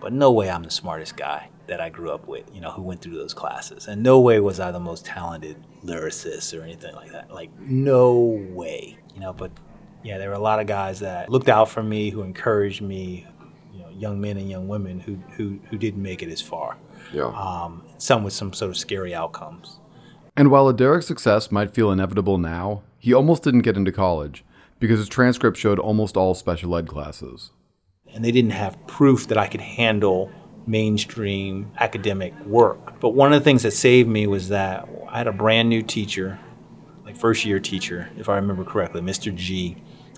but 0.00 0.12
no 0.12 0.32
way 0.32 0.50
I'm 0.50 0.64
the 0.64 0.70
smartest 0.70 1.16
guy 1.16 1.50
that 1.68 1.80
I 1.80 1.90
grew 1.90 2.10
up 2.10 2.26
with. 2.26 2.52
You 2.52 2.60
know, 2.60 2.72
who 2.72 2.82
went 2.82 3.00
through 3.02 3.14
those 3.16 3.34
classes, 3.34 3.86
and 3.86 4.02
no 4.02 4.18
way 4.18 4.40
was 4.40 4.58
I 4.58 4.72
the 4.72 4.80
most 4.80 5.04
talented 5.06 5.56
lyricist 5.84 6.58
or 6.58 6.64
anything 6.64 6.96
like 6.96 7.12
that. 7.12 7.32
Like 7.32 7.56
no 7.60 8.12
way. 8.50 8.98
You 9.14 9.20
know, 9.20 9.32
but 9.32 9.52
yeah, 10.02 10.18
there 10.18 10.30
were 10.30 10.34
a 10.34 10.40
lot 10.40 10.58
of 10.58 10.66
guys 10.66 10.98
that 11.00 11.28
looked 11.28 11.48
out 11.48 11.68
for 11.68 11.84
me, 11.84 12.10
who 12.10 12.22
encouraged 12.22 12.82
me, 12.82 13.28
you 13.72 13.78
know, 13.78 13.90
young 13.90 14.20
men 14.20 14.36
and 14.36 14.50
young 14.50 14.66
women 14.66 14.98
who 14.98 15.14
who 15.36 15.60
who 15.70 15.78
didn't 15.78 16.02
make 16.02 16.24
it 16.24 16.28
as 16.32 16.40
far. 16.40 16.76
Yeah. 17.12 17.26
Um, 17.26 17.82
some 17.98 18.24
with 18.24 18.32
some 18.32 18.52
sort 18.52 18.70
of 18.70 18.76
scary 18.76 19.14
outcomes. 19.14 19.78
And 20.36 20.50
while 20.50 20.72
LeDerick's 20.72 21.06
success 21.06 21.52
might 21.52 21.74
feel 21.74 21.90
inevitable 21.92 22.38
now, 22.38 22.82
he 22.98 23.12
almost 23.12 23.42
didn't 23.42 23.60
get 23.62 23.76
into 23.76 23.92
college 23.92 24.44
because 24.80 24.98
his 24.98 25.08
transcript 25.08 25.56
showed 25.58 25.78
almost 25.78 26.16
all 26.16 26.34
special 26.34 26.76
ed 26.76 26.88
classes. 26.88 27.50
and 28.14 28.24
they 28.24 28.30
didn't 28.32 28.50
have 28.52 28.76
proof 28.86 29.28
that 29.28 29.38
I 29.38 29.46
could 29.46 29.60
handle 29.62 30.30
mainstream 30.66 31.70
academic 31.78 32.32
work. 32.44 33.00
But 33.00 33.10
one 33.10 33.32
of 33.32 33.40
the 33.40 33.44
things 33.44 33.62
that 33.62 33.72
saved 33.72 34.08
me 34.08 34.26
was 34.26 34.48
that 34.48 34.88
I 35.08 35.18
had 35.18 35.26
a 35.26 35.32
brand 35.32 35.68
new 35.68 35.82
teacher, 35.82 36.38
like 37.04 37.16
first 37.16 37.44
year 37.44 37.58
teacher, 37.60 38.10
if 38.18 38.28
I 38.28 38.36
remember 38.36 38.64
correctly, 38.64 39.00
Mr. 39.00 39.34
G, 39.34 39.76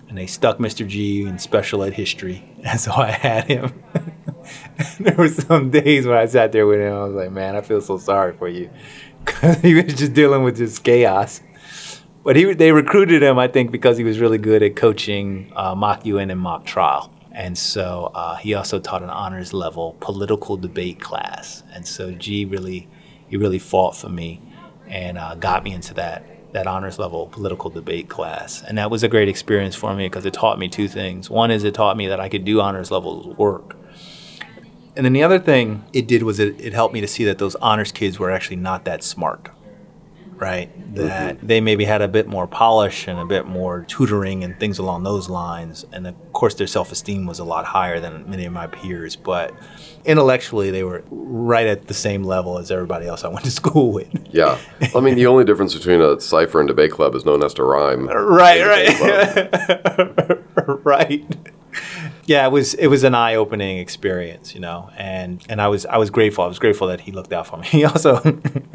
and 0.09 0.17
they 0.17 0.27
stuck 0.27 0.57
Mr. 0.59 0.85
G 0.87 1.23
in 1.23 1.39
special 1.39 1.83
ed 1.83 1.93
history, 1.93 2.43
and 2.63 2.79
so 2.79 2.91
I 2.93 3.11
had 3.11 3.45
him. 3.45 3.83
there 4.99 5.15
were 5.15 5.29
some 5.29 5.71
days 5.71 6.05
when 6.05 6.17
I 6.17 6.25
sat 6.25 6.51
there 6.51 6.67
with 6.67 6.79
him, 6.79 6.93
I 6.93 7.03
was 7.03 7.15
like, 7.15 7.31
man, 7.31 7.55
I 7.55 7.61
feel 7.61 7.81
so 7.81 7.97
sorry 7.97 8.33
for 8.33 8.47
you, 8.47 8.69
he 9.61 9.75
was 9.75 9.93
just 9.93 10.13
dealing 10.13 10.43
with 10.43 10.57
just 10.57 10.83
chaos. 10.83 11.41
But 12.23 12.35
he, 12.35 12.53
they 12.53 12.71
recruited 12.71 13.21
him, 13.21 13.37
I 13.37 13.47
think, 13.47 13.71
because 13.71 13.97
he 13.97 14.03
was 14.03 14.19
really 14.19 14.39
good 14.39 14.63
at 14.63 14.75
coaching 14.75 15.53
uh, 15.55 15.75
mock 15.75 16.05
UN 16.07 16.31
and 16.31 16.39
mock 16.39 16.65
trial. 16.65 17.11
And 17.31 17.57
so 17.57 18.11
uh, 18.15 18.37
he 18.37 18.53
also 18.53 18.79
taught 18.79 19.03
an 19.03 19.09
honors 19.09 19.53
level 19.53 19.95
political 19.99 20.57
debate 20.57 20.99
class. 20.99 21.63
And 21.73 21.85
so 21.85 22.11
G 22.11 22.45
really, 22.45 22.87
he 23.27 23.37
really 23.37 23.59
fought 23.59 23.95
for 23.95 24.09
me 24.09 24.41
and 24.87 25.17
uh, 25.17 25.35
got 25.35 25.63
me 25.63 25.73
into 25.73 25.93
that 25.95 26.25
that 26.53 26.67
honors 26.67 26.97
level 26.97 27.27
political 27.27 27.69
debate 27.69 28.07
class. 28.07 28.63
And 28.63 28.77
that 28.77 28.89
was 28.89 29.03
a 29.03 29.09
great 29.09 29.27
experience 29.27 29.75
for 29.75 29.93
me 29.93 30.05
because 30.05 30.25
it 30.25 30.33
taught 30.33 30.57
me 30.57 30.69
two 30.69 30.87
things. 30.87 31.29
One 31.29 31.51
is 31.51 31.65
it 31.65 31.73
taught 31.73 31.97
me 31.97 32.07
that 32.07 32.21
I 32.21 32.29
could 32.29 32.45
do 32.45 32.61
honors 32.61 32.91
level 32.91 33.35
work. 33.37 33.74
And 34.95 35.05
then 35.05 35.13
the 35.13 35.23
other 35.23 35.39
thing 35.39 35.83
it 35.93 36.07
did 36.07 36.23
was 36.23 36.39
it, 36.39 36.59
it 36.59 36.73
helped 36.73 36.93
me 36.93 37.01
to 37.01 37.07
see 37.07 37.25
that 37.25 37.37
those 37.37 37.55
honors 37.55 37.91
kids 37.91 38.17
were 38.17 38.31
actually 38.31 38.57
not 38.57 38.85
that 38.85 39.03
smart 39.03 39.49
right? 40.37 40.95
That 40.95 41.37
mm-hmm. 41.37 41.47
they 41.47 41.61
maybe 41.61 41.85
had 41.85 42.01
a 42.01 42.07
bit 42.07 42.27
more 42.27 42.47
polish 42.47 43.07
and 43.07 43.19
a 43.19 43.25
bit 43.25 43.45
more 43.45 43.85
tutoring 43.87 44.43
and 44.43 44.59
things 44.59 44.79
along 44.79 45.03
those 45.03 45.29
lines. 45.29 45.85
And 45.91 46.07
of 46.07 46.33
course, 46.33 46.55
their 46.55 46.67
self 46.67 46.91
esteem 46.91 47.25
was 47.25 47.39
a 47.39 47.43
lot 47.43 47.65
higher 47.65 47.99
than 47.99 48.29
many 48.29 48.45
of 48.45 48.53
my 48.53 48.67
peers, 48.67 49.15
but 49.15 49.53
intellectually, 50.03 50.71
they 50.71 50.83
were 50.83 51.03
right 51.09 51.67
at 51.67 51.87
the 51.87 51.93
same 51.93 52.23
level 52.23 52.57
as 52.57 52.69
everybody 52.71 53.07
else 53.07 53.23
I 53.23 53.29
went 53.29 53.45
to 53.45 53.51
school 53.63 53.91
with. 53.91 54.09
Yeah. 54.31 54.59
I 54.93 54.99
mean, 54.99 55.15
the 55.15 55.27
only 55.27 55.45
difference 55.45 55.73
between 55.73 56.01
a 56.01 56.19
cipher 56.19 56.59
and 56.59 56.67
debate 56.67 56.91
club 56.91 57.15
is 57.15 57.25
no 57.25 57.35
nest 57.37 57.57
to 57.57 57.63
rhyme. 57.63 58.07
Right, 58.07 58.59
in 58.59 58.67
a 58.67 59.25
debate 59.25 59.51
club. 59.51 60.85
right, 60.85 61.09
right. 61.09 61.54
Yeah, 62.25 62.45
it 62.45 62.51
was 62.51 62.73
it 62.73 62.87
was 62.87 63.03
an 63.03 63.13
eye 63.13 63.35
opening 63.35 63.77
experience, 63.77 64.55
you 64.55 64.59
know, 64.59 64.89
and 64.97 65.43
and 65.47 65.61
I 65.61 65.67
was 65.67 65.85
I 65.85 65.97
was 65.97 66.09
grateful. 66.09 66.43
I 66.43 66.47
was 66.47 66.57
grateful 66.57 66.87
that 66.87 67.01
he 67.01 67.11
looked 67.11 67.31
out 67.31 67.47
for 67.47 67.57
me. 67.57 67.67
He 67.75 67.83
also, 67.83 68.21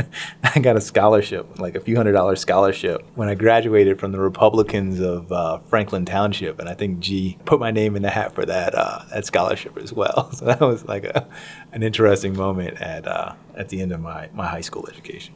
I 0.43 0.61
got 0.61 0.77
a 0.77 0.81
scholarship, 0.81 1.59
like 1.59 1.75
a 1.75 1.81
few 1.81 1.97
hundred 1.97 2.13
dollar 2.13 2.37
scholarship, 2.37 3.03
when 3.15 3.29
I 3.29 3.35
graduated 3.35 3.99
from 3.99 4.13
the 4.13 4.21
Republicans 4.21 5.01
of 5.01 5.33
uh, 5.33 5.59
Franklin 5.61 6.05
Township, 6.05 6.61
and 6.61 6.69
I 6.69 6.75
think 6.75 7.01
G 7.01 7.39
put 7.45 7.59
my 7.59 7.71
name 7.71 7.97
in 7.97 8.03
the 8.03 8.11
hat 8.11 8.35
for 8.35 8.45
that 8.47 8.75
uh, 8.75 9.05
that 9.13 9.25
scholarship 9.27 9.77
as 9.79 9.93
well. 9.93 10.31
So 10.41 10.47
that 10.47 10.61
was 10.61 10.87
like 10.87 11.05
a, 11.05 11.29
an 11.73 11.83
interesting 11.83 12.35
moment 12.37 12.81
at 12.81 13.07
uh, 13.07 13.35
at 13.57 13.69
the 13.69 13.83
end 13.83 13.93
of 13.93 14.01
my 14.01 14.29
my 14.33 14.47
high 14.47 14.61
school 14.61 14.89
education. 14.89 15.35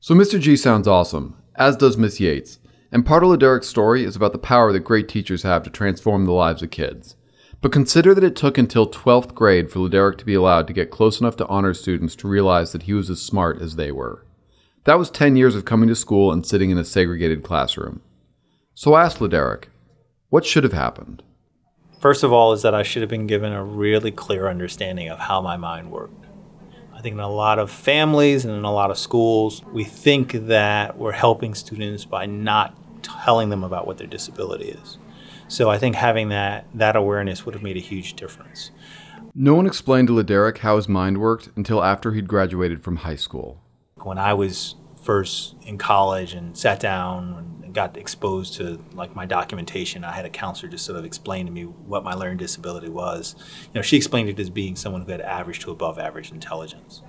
So 0.00 0.14
Mr. 0.14 0.38
G 0.38 0.56
sounds 0.56 0.86
awesome, 0.86 1.36
as 1.56 1.76
does 1.76 1.96
Miss 1.96 2.20
Yates. 2.20 2.58
And 2.94 3.04
part 3.04 3.24
of 3.24 3.28
LeDerick's 3.28 3.66
story 3.66 4.04
is 4.04 4.14
about 4.14 4.30
the 4.30 4.38
power 4.38 4.72
that 4.72 4.78
great 4.80 5.08
teachers 5.08 5.42
have 5.42 5.64
to 5.64 5.70
transform 5.70 6.26
the 6.26 6.32
lives 6.32 6.62
of 6.62 6.70
kids. 6.70 7.16
But 7.60 7.72
consider 7.72 8.14
that 8.14 8.22
it 8.22 8.36
took 8.36 8.56
until 8.56 8.88
12th 8.88 9.34
grade 9.34 9.68
for 9.68 9.80
LeDerick 9.80 10.16
to 10.18 10.24
be 10.24 10.34
allowed 10.34 10.68
to 10.68 10.72
get 10.72 10.92
close 10.92 11.18
enough 11.18 11.34
to 11.38 11.46
honor 11.48 11.74
students 11.74 12.14
to 12.14 12.28
realize 12.28 12.70
that 12.70 12.84
he 12.84 12.92
was 12.92 13.10
as 13.10 13.20
smart 13.20 13.60
as 13.60 13.74
they 13.74 13.90
were. 13.90 14.24
That 14.84 14.96
was 14.96 15.10
10 15.10 15.34
years 15.34 15.56
of 15.56 15.64
coming 15.64 15.88
to 15.88 15.96
school 15.96 16.30
and 16.30 16.46
sitting 16.46 16.70
in 16.70 16.78
a 16.78 16.84
segregated 16.84 17.42
classroom. 17.42 18.00
So 18.74 18.94
I 18.94 19.06
asked 19.06 19.18
LeDerick, 19.18 19.64
what 20.28 20.46
should 20.46 20.62
have 20.62 20.72
happened? 20.72 21.24
First 21.98 22.22
of 22.22 22.32
all, 22.32 22.52
is 22.52 22.62
that 22.62 22.76
I 22.76 22.84
should 22.84 23.02
have 23.02 23.10
been 23.10 23.26
given 23.26 23.52
a 23.52 23.64
really 23.64 24.12
clear 24.12 24.46
understanding 24.46 25.08
of 25.08 25.18
how 25.18 25.42
my 25.42 25.56
mind 25.56 25.90
worked. 25.90 26.26
I 26.94 27.00
think 27.00 27.14
in 27.14 27.20
a 27.20 27.28
lot 27.28 27.58
of 27.58 27.72
families 27.72 28.44
and 28.44 28.54
in 28.54 28.62
a 28.62 28.72
lot 28.72 28.92
of 28.92 28.98
schools, 28.98 29.64
we 29.72 29.82
think 29.82 30.30
that 30.46 30.96
we're 30.96 31.10
helping 31.10 31.56
students 31.56 32.04
by 32.04 32.26
not 32.26 32.78
telling 33.04 33.50
them 33.50 33.62
about 33.62 33.86
what 33.86 33.98
their 33.98 34.06
disability 34.06 34.70
is. 34.70 34.98
So 35.48 35.70
I 35.70 35.78
think 35.78 35.94
having 35.94 36.30
that 36.30 36.66
that 36.74 36.96
awareness 36.96 37.44
would 37.44 37.54
have 37.54 37.62
made 37.62 37.76
a 37.76 37.80
huge 37.80 38.14
difference. 38.14 38.70
No 39.34 39.54
one 39.54 39.66
explained 39.66 40.08
to 40.08 40.14
LeDerick 40.14 40.58
how 40.58 40.76
his 40.76 40.88
mind 40.88 41.18
worked 41.18 41.48
until 41.56 41.82
after 41.82 42.12
he'd 42.12 42.28
graduated 42.28 42.82
from 42.82 42.96
high 42.96 43.16
school. 43.16 43.60
When 43.96 44.18
I 44.18 44.34
was 44.34 44.76
first 45.02 45.56
in 45.66 45.76
college 45.76 46.34
and 46.34 46.56
sat 46.56 46.80
down 46.80 47.60
and 47.62 47.74
got 47.74 47.96
exposed 47.96 48.54
to 48.54 48.82
like 48.94 49.14
my 49.14 49.26
documentation, 49.26 50.04
I 50.04 50.12
had 50.12 50.24
a 50.24 50.30
counselor 50.30 50.70
just 50.70 50.86
sort 50.86 50.98
of 50.98 51.04
explain 51.04 51.46
to 51.46 51.52
me 51.52 51.64
what 51.64 52.04
my 52.04 52.14
learning 52.14 52.38
disability 52.38 52.88
was. 52.88 53.34
You 53.64 53.74
know, 53.74 53.82
she 53.82 53.96
explained 53.96 54.28
it 54.28 54.38
as 54.40 54.50
being 54.50 54.76
someone 54.76 55.02
who 55.02 55.10
had 55.10 55.20
average 55.20 55.58
to 55.60 55.70
above 55.70 55.98
average 55.98 56.30
intelligence. 56.30 57.02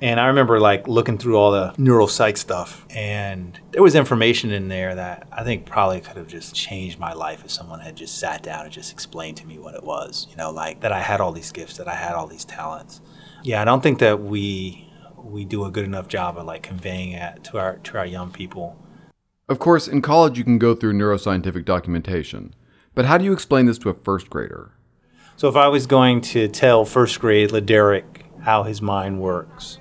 And 0.00 0.20
I 0.20 0.26
remember 0.26 0.60
like 0.60 0.86
looking 0.86 1.16
through 1.16 1.36
all 1.36 1.52
the 1.52 1.72
neuropsych 1.78 2.36
stuff, 2.36 2.86
and 2.90 3.58
there 3.70 3.82
was 3.82 3.94
information 3.94 4.50
in 4.50 4.68
there 4.68 4.94
that 4.94 5.26
I 5.32 5.42
think 5.42 5.64
probably 5.64 6.00
could 6.00 6.16
have 6.18 6.28
just 6.28 6.54
changed 6.54 6.98
my 6.98 7.14
life 7.14 7.44
if 7.44 7.50
someone 7.50 7.80
had 7.80 7.96
just 7.96 8.18
sat 8.18 8.42
down 8.42 8.64
and 8.64 8.72
just 8.72 8.92
explained 8.92 9.38
to 9.38 9.46
me 9.46 9.58
what 9.58 9.74
it 9.74 9.84
was. 9.84 10.26
You 10.30 10.36
know, 10.36 10.50
like 10.50 10.80
that 10.80 10.92
I 10.92 11.00
had 11.00 11.20
all 11.20 11.32
these 11.32 11.50
gifts, 11.50 11.78
that 11.78 11.88
I 11.88 11.94
had 11.94 12.12
all 12.12 12.26
these 12.26 12.44
talents. 12.44 13.00
Yeah, 13.42 13.62
I 13.62 13.64
don't 13.64 13.82
think 13.82 13.98
that 14.00 14.22
we 14.22 14.86
we 15.16 15.44
do 15.44 15.64
a 15.64 15.70
good 15.70 15.84
enough 15.84 16.08
job 16.08 16.36
of 16.36 16.46
like 16.46 16.62
conveying 16.62 17.12
it 17.12 17.44
to 17.44 17.58
our 17.58 17.78
to 17.78 17.98
our 17.98 18.06
young 18.06 18.30
people. 18.30 18.76
Of 19.48 19.58
course, 19.58 19.88
in 19.88 20.02
college 20.02 20.36
you 20.36 20.44
can 20.44 20.58
go 20.58 20.74
through 20.74 20.92
neuroscientific 20.92 21.64
documentation, 21.64 22.54
but 22.94 23.06
how 23.06 23.16
do 23.16 23.24
you 23.24 23.32
explain 23.32 23.66
this 23.66 23.78
to 23.78 23.88
a 23.88 23.94
first 23.94 24.28
grader? 24.28 24.72
So 25.36 25.48
if 25.48 25.56
I 25.56 25.68
was 25.68 25.86
going 25.86 26.20
to 26.22 26.48
tell 26.48 26.84
first 26.84 27.20
grade 27.20 27.50
LeDerick 27.50 28.22
how 28.42 28.62
his 28.62 28.82
mind 28.82 29.20
works, 29.20 29.78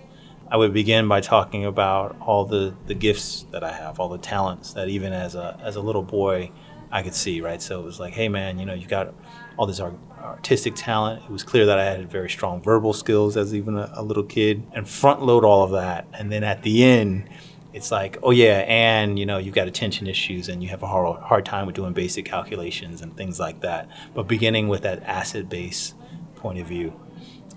I 0.49 0.57
would 0.57 0.73
begin 0.73 1.07
by 1.07 1.21
talking 1.21 1.65
about 1.65 2.15
all 2.21 2.45
the, 2.45 2.75
the 2.85 2.93
gifts 2.93 3.45
that 3.51 3.63
I 3.63 3.71
have, 3.71 3.99
all 3.99 4.09
the 4.09 4.17
talents 4.17 4.73
that 4.73 4.89
even 4.89 5.11
as 5.11 5.35
a, 5.35 5.59
as 5.63 5.75
a 5.75 5.81
little 5.81 6.03
boy 6.03 6.51
I 6.91 7.03
could 7.03 7.15
see, 7.15 7.41
right? 7.41 7.61
So 7.61 7.79
it 7.81 7.83
was 7.83 7.99
like, 7.99 8.13
hey 8.13 8.29
man, 8.29 8.59
you 8.59 8.65
know, 8.65 8.73
you've 8.73 8.87
got 8.87 9.13
all 9.57 9.65
this 9.65 9.79
art, 9.79 9.95
artistic 10.21 10.75
talent. 10.75 11.23
It 11.23 11.31
was 11.31 11.43
clear 11.43 11.65
that 11.65 11.79
I 11.79 11.85
had 11.85 12.09
very 12.09 12.29
strong 12.29 12.61
verbal 12.61 12.93
skills 12.93 13.35
as 13.37 13.53
even 13.53 13.77
a, 13.77 13.91
a 13.95 14.03
little 14.03 14.23
kid 14.23 14.65
and 14.71 14.87
front 14.87 15.21
load 15.21 15.43
all 15.43 15.63
of 15.63 15.71
that. 15.71 16.07
And 16.13 16.31
then 16.31 16.43
at 16.43 16.63
the 16.63 16.83
end, 16.83 17.29
it's 17.73 17.91
like, 17.91 18.17
oh 18.23 18.31
yeah, 18.31 18.63
and 18.67 19.19
you 19.19 19.25
know, 19.25 19.37
you've 19.37 19.55
got 19.55 19.67
attention 19.67 20.07
issues 20.07 20.47
and 20.47 20.63
you 20.63 20.69
have 20.69 20.83
a 20.83 20.87
hard, 20.87 21.21
hard 21.21 21.45
time 21.45 21.65
with 21.65 21.75
doing 21.75 21.91
basic 21.91 22.23
calculations 22.23 23.01
and 23.01 23.17
things 23.17 23.39
like 23.39 23.61
that. 23.61 23.89
But 24.13 24.27
beginning 24.27 24.69
with 24.69 24.83
that 24.83 25.03
asset 25.03 25.49
base 25.49 25.93
point 26.35 26.59
of 26.59 26.67
view, 26.67 26.97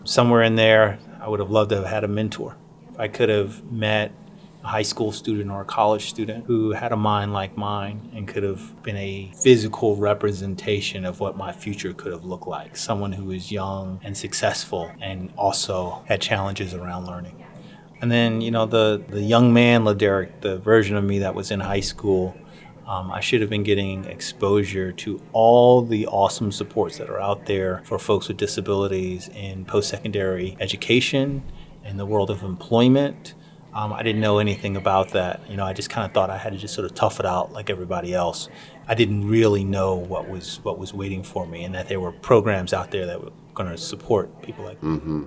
somewhere 0.04 0.42
in 0.42 0.57
there, 0.57 0.99
I 1.21 1.28
would 1.28 1.38
have 1.38 1.50
loved 1.50 1.71
to 1.71 1.76
have 1.76 1.87
had 1.87 2.02
a 2.02 2.09
mentor. 2.09 2.57
I 2.99 3.09
could 3.09 3.28
have 3.28 3.71
met 3.71 4.12
a 4.64 4.67
high 4.67 4.83
school 4.83 5.12
student 5.12 5.50
or 5.50 5.61
a 5.61 5.64
college 5.64 6.09
student 6.09 6.47
who 6.47 6.73
had 6.73 6.90
a 6.90 6.97
mind 6.97 7.33
like 7.33 7.57
mine 7.57 8.11
and 8.14 8.26
could 8.26 8.43
have 8.43 8.83
been 8.83 8.97
a 8.97 9.33
physical 9.40 9.95
representation 9.95 11.05
of 11.05 11.21
what 11.21 11.37
my 11.37 11.52
future 11.52 11.93
could 11.93 12.12
have 12.12 12.25
looked 12.25 12.49
like. 12.49 12.76
Someone 12.76 13.12
who 13.12 13.26
was 13.26 13.52
young 13.52 14.00
and 14.02 14.17
successful 14.17 14.90
and 15.00 15.33
also 15.37 16.02
had 16.07 16.21
challenges 16.21 16.75
around 16.75 17.07
learning. 17.07 17.45
And 18.00 18.11
then, 18.11 18.40
you 18.40 18.50
know, 18.50 18.67
the, 18.67 19.02
the 19.09 19.23
young 19.23 19.52
man, 19.52 19.85
LeDerick, 19.85 20.40
the 20.40 20.59
version 20.59 20.97
of 20.97 21.05
me 21.05 21.21
that 21.21 21.35
was 21.35 21.50
in 21.50 21.61
high 21.61 21.81
school, 21.81 22.37
um, 22.87 23.11
I 23.12 23.21
should 23.21 23.43
have 23.43 23.50
been 23.50 23.64
getting 23.64 24.07
exposure 24.07 24.93
to 24.93 25.21
all 25.33 25.83
the 25.83 26.07
awesome 26.07 26.50
supports 26.50 26.97
that 26.99 27.11
are 27.11 27.21
out 27.21 27.47
there 27.47 27.83
for 27.85 27.99
folks 27.99 28.28
with 28.28 28.38
disabilities 28.38 29.28
in 29.28 29.64
post 29.67 29.88
secondary 29.90 30.57
education, 30.59 31.43
in 31.88 31.97
the 31.97 32.07
world 32.07 32.30
of 32.30 32.42
employment. 32.42 33.35
Um, 33.75 33.92
I 33.92 34.02
didn't 34.02 34.21
know 34.21 34.38
anything 34.38 34.76
about 34.76 35.11
that. 35.11 35.40
You 35.49 35.57
know, 35.57 35.64
I 35.64 35.73
just 35.73 35.90
kind 35.90 36.07
of 36.07 36.12
thought 36.12 36.30
I 36.30 36.38
had 36.38 36.52
to 36.52 36.59
just 36.59 36.75
sort 36.75 36.85
of 36.85 36.95
tough 36.95 37.21
it 37.21 37.26
out 37.26 37.52
like 37.52 37.71
everybody 37.71 38.14
else. 38.14 38.49
I 38.87 38.95
didn't 38.95 39.28
really 39.28 39.64
know 39.64 39.95
what 39.95 40.28
was 40.28 40.61
what 40.62 40.78
was 40.78 40.95
waiting 40.95 41.23
for 41.23 41.47
me, 41.47 41.64
and 41.64 41.75
that 41.75 41.88
there 41.88 42.00
were 42.00 42.12
programs 42.12 42.73
out 42.73 42.90
there 42.90 43.07
that 43.07 43.23
were 43.23 43.33
going 43.54 43.71
to 43.71 43.78
support 43.78 44.42
people 44.42 44.64
like 44.64 44.83
me. 44.83 45.26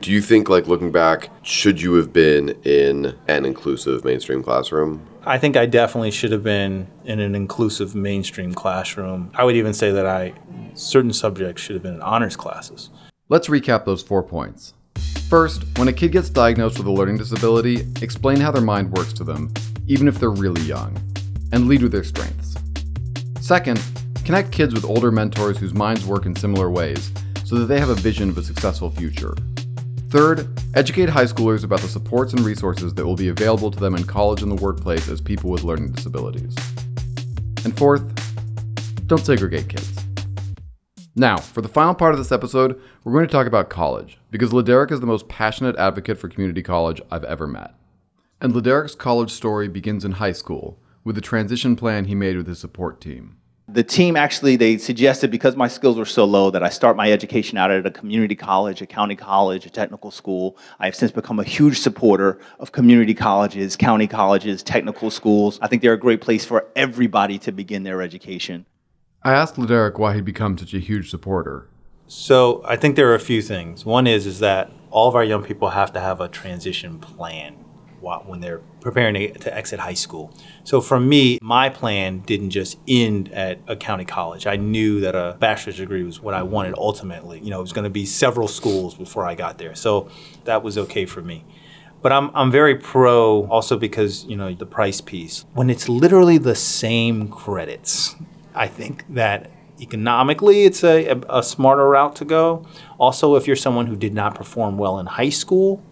Do 0.00 0.12
you 0.12 0.22
think, 0.22 0.48
like 0.48 0.68
looking 0.68 0.92
back, 0.92 1.28
should 1.42 1.82
you 1.82 1.94
have 1.94 2.12
been 2.12 2.50
in 2.62 3.16
an 3.26 3.44
inclusive 3.44 4.04
mainstream 4.04 4.44
classroom? 4.44 5.04
I 5.26 5.38
think 5.38 5.56
I 5.56 5.66
definitely 5.66 6.12
should 6.12 6.30
have 6.30 6.44
been 6.44 6.86
in 7.04 7.18
an 7.18 7.34
inclusive 7.34 7.94
mainstream 7.94 8.54
classroom. 8.54 9.30
I 9.34 9.44
would 9.44 9.56
even 9.56 9.74
say 9.74 9.90
that 9.90 10.06
I 10.06 10.34
certain 10.74 11.12
subjects 11.12 11.62
should 11.62 11.74
have 11.74 11.82
been 11.82 11.94
in 11.94 12.02
honors 12.02 12.36
classes. 12.36 12.90
Let's 13.28 13.48
recap 13.48 13.84
those 13.84 14.02
four 14.02 14.22
points. 14.22 14.74
First, 15.28 15.64
when 15.76 15.88
a 15.88 15.92
kid 15.92 16.12
gets 16.12 16.30
diagnosed 16.30 16.78
with 16.78 16.86
a 16.86 16.90
learning 16.90 17.18
disability, 17.18 17.86
explain 18.00 18.40
how 18.40 18.50
their 18.50 18.62
mind 18.62 18.90
works 18.90 19.12
to 19.12 19.24
them, 19.24 19.52
even 19.86 20.08
if 20.08 20.18
they're 20.18 20.30
really 20.30 20.62
young, 20.62 20.96
and 21.52 21.68
lead 21.68 21.82
with 21.82 21.92
their 21.92 22.02
strengths. 22.02 22.54
Second, 23.38 23.78
connect 24.24 24.52
kids 24.52 24.72
with 24.72 24.86
older 24.86 25.12
mentors 25.12 25.58
whose 25.58 25.74
minds 25.74 26.06
work 26.06 26.24
in 26.24 26.34
similar 26.34 26.70
ways 26.70 27.12
so 27.44 27.56
that 27.56 27.66
they 27.66 27.78
have 27.78 27.90
a 27.90 27.94
vision 27.94 28.30
of 28.30 28.38
a 28.38 28.42
successful 28.42 28.90
future. 28.90 29.34
Third, 30.08 30.48
educate 30.74 31.10
high 31.10 31.26
schoolers 31.26 31.62
about 31.62 31.80
the 31.80 31.88
supports 31.88 32.32
and 32.32 32.40
resources 32.40 32.94
that 32.94 33.04
will 33.04 33.14
be 33.14 33.28
available 33.28 33.70
to 33.70 33.78
them 33.78 33.96
in 33.96 34.04
college 34.04 34.40
and 34.40 34.50
the 34.50 34.62
workplace 34.62 35.10
as 35.10 35.20
people 35.20 35.50
with 35.50 35.62
learning 35.62 35.92
disabilities. 35.92 36.56
And 37.66 37.76
fourth, 37.76 38.02
don't 39.06 39.26
segregate 39.26 39.68
kids. 39.68 39.92
Now, 41.16 41.36
for 41.36 41.60
the 41.60 41.68
final 41.68 41.94
part 41.94 42.14
of 42.14 42.18
this 42.18 42.32
episode, 42.32 42.80
we're 43.04 43.12
going 43.12 43.26
to 43.26 43.32
talk 43.32 43.46
about 43.46 43.68
college, 43.68 44.17
because 44.30 44.50
LeDerick 44.50 44.90
is 44.90 45.00
the 45.00 45.06
most 45.06 45.28
passionate 45.28 45.76
advocate 45.76 46.18
for 46.18 46.28
community 46.28 46.62
college 46.62 47.00
I've 47.10 47.24
ever 47.24 47.46
met. 47.46 47.74
And 48.40 48.52
LeDerick's 48.52 48.94
college 48.94 49.30
story 49.30 49.68
begins 49.68 50.04
in 50.04 50.12
high 50.12 50.32
school, 50.32 50.78
with 51.04 51.16
the 51.16 51.20
transition 51.20 51.76
plan 51.76 52.04
he 52.04 52.14
made 52.14 52.36
with 52.36 52.46
his 52.46 52.58
support 52.58 53.00
team. 53.00 53.36
The 53.70 53.84
team 53.84 54.16
actually, 54.16 54.56
they 54.56 54.78
suggested 54.78 55.30
because 55.30 55.54
my 55.54 55.68
skills 55.68 55.98
were 55.98 56.06
so 56.06 56.24
low 56.24 56.50
that 56.50 56.62
I 56.62 56.70
start 56.70 56.96
my 56.96 57.12
education 57.12 57.58
out 57.58 57.70
at 57.70 57.84
a 57.84 57.90
community 57.90 58.34
college, 58.34 58.80
a 58.80 58.86
county 58.86 59.14
college, 59.14 59.66
a 59.66 59.70
technical 59.70 60.10
school. 60.10 60.56
I 60.78 60.86
have 60.86 60.94
since 60.94 61.12
become 61.12 61.38
a 61.38 61.44
huge 61.44 61.78
supporter 61.78 62.38
of 62.60 62.72
community 62.72 63.12
colleges, 63.12 63.76
county 63.76 64.06
colleges, 64.06 64.62
technical 64.62 65.10
schools. 65.10 65.58
I 65.60 65.66
think 65.66 65.82
they're 65.82 65.92
a 65.92 65.98
great 65.98 66.22
place 66.22 66.46
for 66.46 66.66
everybody 66.76 67.38
to 67.40 67.52
begin 67.52 67.82
their 67.82 68.00
education. 68.00 68.64
I 69.22 69.34
asked 69.34 69.56
LeDerick 69.56 69.98
why 69.98 70.14
he'd 70.14 70.24
become 70.24 70.56
such 70.56 70.72
a 70.72 70.78
huge 70.78 71.10
supporter. 71.10 71.68
So 72.08 72.62
I 72.64 72.76
think 72.76 72.96
there 72.96 73.10
are 73.10 73.14
a 73.14 73.20
few 73.20 73.42
things. 73.42 73.84
One 73.84 74.06
is 74.06 74.26
is 74.26 74.40
that 74.40 74.72
all 74.90 75.08
of 75.08 75.14
our 75.14 75.24
young 75.24 75.44
people 75.44 75.68
have 75.70 75.92
to 75.92 76.00
have 76.00 76.20
a 76.20 76.28
transition 76.28 76.98
plan 76.98 77.54
when 78.00 78.40
they're 78.40 78.60
preparing 78.80 79.34
to, 79.34 79.54
exit 79.54 79.80
high 79.80 79.94
school. 79.94 80.32
So 80.64 80.80
for 80.80 80.98
me, 80.98 81.38
my 81.42 81.68
plan 81.68 82.20
didn't 82.20 82.50
just 82.50 82.78
end 82.88 83.30
at 83.32 83.58
a 83.66 83.76
county 83.76 84.06
college. 84.06 84.46
I 84.46 84.56
knew 84.56 85.00
that 85.00 85.14
a 85.14 85.36
bachelor's 85.38 85.76
degree 85.76 86.02
was 86.04 86.20
what 86.20 86.32
I 86.32 86.42
wanted 86.42 86.74
ultimately. 86.78 87.40
You 87.40 87.50
know, 87.50 87.58
it 87.58 87.62
was 87.62 87.72
going 87.72 87.84
to 87.84 87.90
be 87.90 88.06
several 88.06 88.48
schools 88.48 88.94
before 88.94 89.26
I 89.26 89.34
got 89.34 89.58
there. 89.58 89.74
So 89.74 90.08
that 90.44 90.62
was 90.62 90.78
okay 90.78 91.04
for 91.04 91.20
me. 91.20 91.44
But 92.00 92.12
I'm, 92.12 92.30
I'm 92.34 92.50
very 92.50 92.76
pro 92.76 93.46
also 93.48 93.76
because, 93.76 94.24
you 94.24 94.36
know, 94.36 94.54
the 94.54 94.66
price 94.66 95.00
piece. 95.00 95.44
When 95.52 95.68
it's 95.68 95.88
literally 95.88 96.38
the 96.38 96.54
same 96.54 97.28
credits, 97.28 98.14
I 98.54 98.68
think 98.68 99.04
that 99.10 99.50
economically 99.80 100.64
it's 100.64 100.82
a, 100.84 101.06
a, 101.06 101.38
a 101.38 101.42
smarter 101.42 101.88
route 101.88 102.16
to 102.16 102.24
go. 102.24 102.66
Also, 102.98 103.36
if 103.36 103.46
you're 103.46 103.56
someone 103.56 103.86
who 103.86 103.96
did 103.96 104.14
not 104.14 104.34
perform 104.34 104.78
well 104.78 104.98
in 104.98 105.06
high 105.06 105.28
school, 105.28 105.82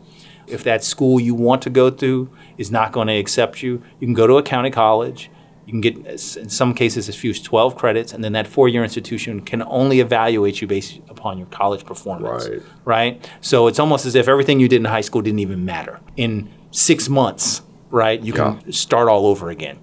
if 0.46 0.62
that 0.64 0.84
school 0.84 1.18
you 1.18 1.34
want 1.34 1.62
to 1.62 1.70
go 1.70 1.90
to 1.90 2.30
is 2.56 2.70
not 2.70 2.92
going 2.92 3.08
to 3.08 3.16
accept 3.16 3.62
you, 3.62 3.82
you 4.00 4.06
can 4.06 4.14
go 4.14 4.26
to 4.26 4.34
a 4.34 4.42
county 4.42 4.70
college. 4.70 5.30
You 5.66 5.72
can 5.72 5.80
get, 5.80 5.96
in 6.36 6.48
some 6.48 6.74
cases, 6.74 7.08
as 7.08 7.16
few 7.16 7.30
as 7.30 7.40
12 7.40 7.74
credits, 7.74 8.12
and 8.12 8.22
then 8.22 8.32
that 8.34 8.46
four 8.46 8.68
year 8.68 8.84
institution 8.84 9.40
can 9.40 9.62
only 9.64 9.98
evaluate 9.98 10.60
you 10.60 10.68
based 10.68 11.00
upon 11.08 11.38
your 11.38 11.48
college 11.48 11.84
performance. 11.84 12.48
Right. 12.48 12.62
Right? 12.84 13.30
So 13.40 13.66
it's 13.66 13.80
almost 13.80 14.06
as 14.06 14.14
if 14.14 14.28
everything 14.28 14.60
you 14.60 14.68
did 14.68 14.76
in 14.76 14.84
high 14.84 15.00
school 15.00 15.22
didn't 15.22 15.40
even 15.40 15.64
matter. 15.64 16.00
In 16.16 16.48
six 16.70 17.08
months, 17.08 17.62
right, 17.90 18.20
you 18.20 18.32
can 18.32 18.72
start 18.72 19.08
all 19.08 19.26
over 19.26 19.50
again. 19.50 19.78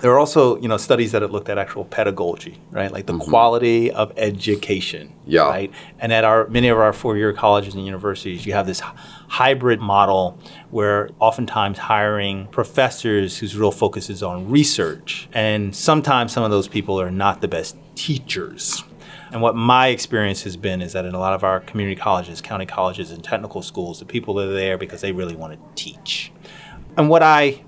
There 0.00 0.12
are 0.12 0.18
also, 0.18 0.60
you 0.60 0.68
know, 0.68 0.76
studies 0.76 1.10
that 1.10 1.22
have 1.22 1.32
looked 1.32 1.48
at 1.48 1.58
actual 1.58 1.84
pedagogy, 1.84 2.60
right? 2.70 2.92
Like 2.92 3.06
the 3.06 3.14
mm-hmm. 3.14 3.28
quality 3.28 3.90
of 3.90 4.12
education, 4.16 5.12
Yeah. 5.26 5.48
right? 5.48 5.72
And 5.98 6.12
at 6.12 6.22
our 6.22 6.46
many 6.46 6.68
of 6.68 6.78
our 6.78 6.92
four-year 6.92 7.32
colleges 7.32 7.74
and 7.74 7.84
universities, 7.84 8.46
you 8.46 8.52
have 8.52 8.66
this 8.66 8.80
hybrid 8.80 9.80
model 9.80 10.38
where 10.70 11.10
oftentimes 11.18 11.78
hiring 11.78 12.46
professors 12.48 13.38
whose 13.38 13.56
real 13.56 13.72
focus 13.72 14.08
is 14.08 14.22
on 14.22 14.48
research, 14.48 15.28
and 15.32 15.74
sometimes 15.74 16.32
some 16.32 16.44
of 16.44 16.52
those 16.52 16.68
people 16.68 17.00
are 17.00 17.10
not 17.10 17.40
the 17.40 17.48
best 17.48 17.76
teachers. 17.96 18.84
And 19.32 19.42
what 19.42 19.56
my 19.56 19.88
experience 19.88 20.44
has 20.44 20.56
been 20.56 20.80
is 20.80 20.92
that 20.92 21.04
in 21.04 21.14
a 21.14 21.18
lot 21.18 21.34
of 21.34 21.44
our 21.44 21.60
community 21.60 22.00
colleges, 22.00 22.40
county 22.40 22.66
colleges, 22.66 23.10
and 23.10 23.22
technical 23.22 23.62
schools, 23.62 23.98
the 23.98 24.04
people 24.04 24.40
are 24.40 24.52
there 24.52 24.78
because 24.78 25.00
they 25.00 25.12
really 25.12 25.36
want 25.36 25.52
to 25.52 25.82
teach. 25.82 26.32
And 26.96 27.10
what 27.10 27.22
I 27.22 27.62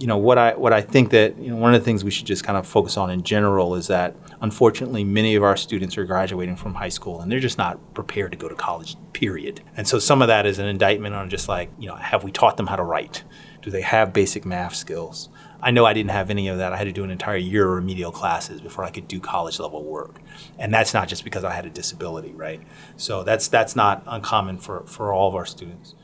you 0.00 0.06
know 0.06 0.16
what 0.16 0.38
I 0.38 0.54
what 0.54 0.72
I 0.72 0.80
think 0.80 1.10
that 1.10 1.38
you 1.38 1.50
know 1.50 1.56
one 1.56 1.74
of 1.74 1.80
the 1.80 1.84
things 1.84 2.02
we 2.02 2.10
should 2.10 2.26
just 2.26 2.42
kind 2.42 2.56
of 2.56 2.66
focus 2.66 2.96
on 2.96 3.10
in 3.10 3.22
general 3.22 3.74
is 3.74 3.86
that 3.88 4.16
unfortunately 4.40 5.04
many 5.04 5.34
of 5.34 5.42
our 5.42 5.58
students 5.58 5.98
are 5.98 6.06
graduating 6.06 6.56
from 6.56 6.74
high 6.74 6.88
school 6.88 7.20
and 7.20 7.30
they're 7.30 7.38
just 7.38 7.58
not 7.58 7.92
prepared 7.92 8.32
to 8.32 8.38
go 8.38 8.48
to 8.48 8.54
college 8.54 8.96
period. 9.12 9.60
And 9.76 9.86
so 9.86 9.98
some 9.98 10.22
of 10.22 10.28
that 10.28 10.46
is 10.46 10.58
an 10.58 10.66
indictment 10.66 11.14
on 11.14 11.28
just 11.28 11.48
like 11.48 11.70
you 11.78 11.86
know 11.86 11.96
have 11.96 12.24
we 12.24 12.32
taught 12.32 12.56
them 12.56 12.66
how 12.66 12.76
to 12.76 12.82
write? 12.82 13.24
Do 13.60 13.70
they 13.70 13.82
have 13.82 14.14
basic 14.14 14.46
math 14.46 14.74
skills? 14.74 15.28
I 15.62 15.70
know 15.70 15.84
I 15.84 15.92
didn't 15.92 16.12
have 16.12 16.30
any 16.30 16.48
of 16.48 16.56
that. 16.56 16.72
I 16.72 16.78
had 16.78 16.84
to 16.84 16.92
do 16.92 17.04
an 17.04 17.10
entire 17.10 17.36
year 17.36 17.68
of 17.68 17.74
remedial 17.74 18.10
classes 18.10 18.62
before 18.62 18.84
I 18.84 18.90
could 18.90 19.06
do 19.06 19.20
college 19.20 19.60
level 19.60 19.84
work. 19.84 20.18
And 20.58 20.72
that's 20.72 20.94
not 20.94 21.08
just 21.08 21.22
because 21.24 21.44
I 21.44 21.52
had 21.52 21.66
a 21.66 21.70
disability 21.70 22.32
right? 22.32 22.62
So 22.96 23.22
that's 23.22 23.48
that's 23.48 23.76
not 23.76 24.02
uncommon 24.06 24.56
for 24.56 24.84
for 24.86 25.12
all 25.12 25.28
of 25.28 25.34
our 25.34 25.44
students 25.44 25.94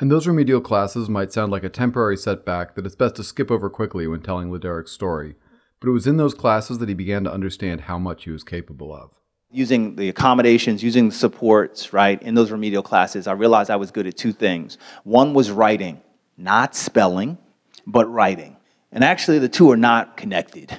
And 0.00 0.10
those 0.10 0.26
remedial 0.26 0.60
classes 0.60 1.08
might 1.08 1.32
sound 1.32 1.52
like 1.52 1.62
a 1.62 1.68
temporary 1.68 2.16
setback 2.16 2.74
that 2.74 2.84
it's 2.84 2.96
best 2.96 3.14
to 3.16 3.24
skip 3.24 3.50
over 3.50 3.70
quickly 3.70 4.06
when 4.08 4.22
telling 4.22 4.50
LeDerick's 4.50 4.90
story, 4.90 5.36
but 5.80 5.88
it 5.88 5.92
was 5.92 6.06
in 6.06 6.16
those 6.16 6.34
classes 6.34 6.78
that 6.78 6.88
he 6.88 6.94
began 6.94 7.22
to 7.24 7.32
understand 7.32 7.82
how 7.82 7.98
much 7.98 8.24
he 8.24 8.30
was 8.30 8.42
capable 8.42 8.92
of. 8.92 9.10
using 9.54 9.94
the 9.94 10.08
accommodations, 10.08 10.82
using 10.82 11.08
the 11.08 11.14
supports, 11.14 11.92
right, 11.92 12.20
in 12.22 12.34
those 12.34 12.50
remedial 12.50 12.82
classes, 12.82 13.28
I 13.28 13.32
realized 13.32 13.70
I 13.70 13.76
was 13.76 13.92
good 13.92 14.06
at 14.06 14.16
two 14.16 14.32
things. 14.32 14.78
One 15.04 15.32
was 15.32 15.50
writing, 15.50 16.00
not 16.36 16.74
spelling, 16.74 17.38
but 17.86 18.10
writing. 18.10 18.56
And 18.90 19.04
actually, 19.04 19.38
the 19.38 19.48
two 19.48 19.70
are 19.70 19.76
not 19.76 20.16
connected. 20.16 20.76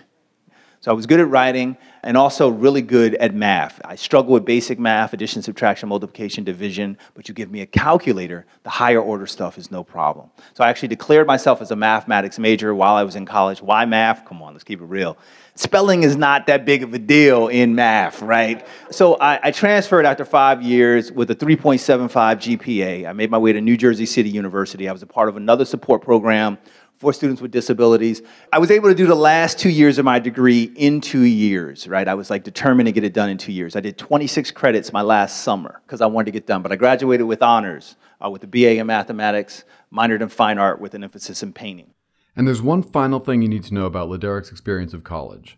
So 0.85 0.91
I 0.91 0.93
was 0.93 1.07
good 1.07 1.19
at 1.19 1.27
writing 1.29 1.77
and 2.03 2.15
also 2.15 2.47
really 2.47 2.83
good 2.83 3.15
at 3.15 3.33
math. 3.33 3.81
I 3.83 3.95
struggle 3.95 4.33
with 4.33 4.45
basic 4.45 4.77
math, 4.77 5.13
addition, 5.13 5.41
subtraction, 5.41 5.89
multiplication, 5.89 6.43
division, 6.43 6.99
but 7.15 7.27
you 7.27 7.33
give 7.33 7.49
me 7.49 7.61
a 7.61 7.65
calculator, 7.65 8.45
the 8.61 8.69
higher 8.69 9.01
order 9.01 9.25
stuff 9.25 9.57
is 9.57 9.71
no 9.71 9.83
problem. 9.83 10.29
So 10.53 10.63
I 10.63 10.69
actually 10.69 10.89
declared 10.89 11.25
myself 11.25 11.59
as 11.59 11.71
a 11.71 11.75
mathematics 11.75 12.37
major 12.37 12.75
while 12.75 12.93
I 12.93 13.01
was 13.01 13.15
in 13.15 13.25
college. 13.25 13.63
Why 13.63 13.83
math? 13.85 14.25
Come 14.25 14.43
on, 14.43 14.53
let's 14.53 14.63
keep 14.63 14.79
it 14.79 14.85
real. 14.85 15.17
Spelling 15.55 16.03
is 16.03 16.15
not 16.15 16.45
that 16.45 16.65
big 16.65 16.83
of 16.83 16.93
a 16.93 16.99
deal 16.99 17.47
in 17.47 17.73
math, 17.73 18.21
right? 18.21 18.67
So 18.91 19.15
I, 19.15 19.39
I 19.41 19.49
transferred 19.49 20.05
after 20.05 20.23
five 20.23 20.61
years 20.61 21.11
with 21.11 21.31
a 21.31 21.35
3.75 21.35 22.11
GPA. 22.59 23.09
I 23.09 23.13
made 23.13 23.31
my 23.31 23.39
way 23.39 23.53
to 23.53 23.59
New 23.59 23.75
Jersey 23.75 24.05
City 24.05 24.29
University. 24.29 24.87
I 24.87 24.91
was 24.91 25.01
a 25.01 25.07
part 25.07 25.29
of 25.29 25.37
another 25.37 25.65
support 25.65 26.03
program 26.03 26.59
for 26.97 27.11
students 27.13 27.41
with 27.41 27.51
disabilities. 27.51 28.21
I 28.53 28.59
was 28.59 28.71
able 28.71 28.89
to 28.89 28.95
do 28.95 29.05
the 29.05 29.15
last 29.15 29.59
two 29.59 29.69
years 29.69 29.97
of 29.97 30.05
my 30.05 30.19
degree 30.19 30.71
in 30.75 31.01
two 31.01 31.23
years, 31.23 31.87
right? 31.87 32.07
I 32.07 32.13
was 32.13 32.29
like 32.29 32.43
determined 32.43 32.87
to 32.87 32.91
get 32.91 33.03
it 33.03 33.13
done 33.13 33.29
in 33.29 33.37
two 33.37 33.51
years. 33.51 33.75
I 33.75 33.81
did 33.81 33.97
26 33.97 34.51
credits 34.51 34.93
my 34.93 35.01
last 35.01 35.43
summer 35.43 35.81
because 35.85 36.01
I 36.01 36.05
wanted 36.05 36.25
to 36.25 36.31
get 36.31 36.47
done, 36.47 36.61
but 36.61 36.71
I 36.71 36.75
graduated 36.75 37.27
with 37.27 37.41
honors 37.41 37.95
uh, 38.23 38.29
with 38.29 38.43
a 38.43 38.47
BA 38.47 38.77
in 38.77 38.87
mathematics, 38.87 39.65
minored 39.93 40.21
in 40.21 40.29
fine 40.29 40.57
art 40.57 40.79
with 40.79 40.93
an 40.93 41.03
emphasis 41.03 41.43
in 41.43 41.53
painting. 41.53 41.93
And 42.35 42.47
there's 42.47 42.61
one 42.61 42.83
final 42.83 43.19
thing 43.19 43.41
you 43.41 43.47
need 43.47 43.63
to 43.65 43.73
know 43.73 43.85
about 43.85 44.09
LeDerick's 44.09 44.51
experience 44.51 44.93
of 44.93 45.03
college. 45.03 45.57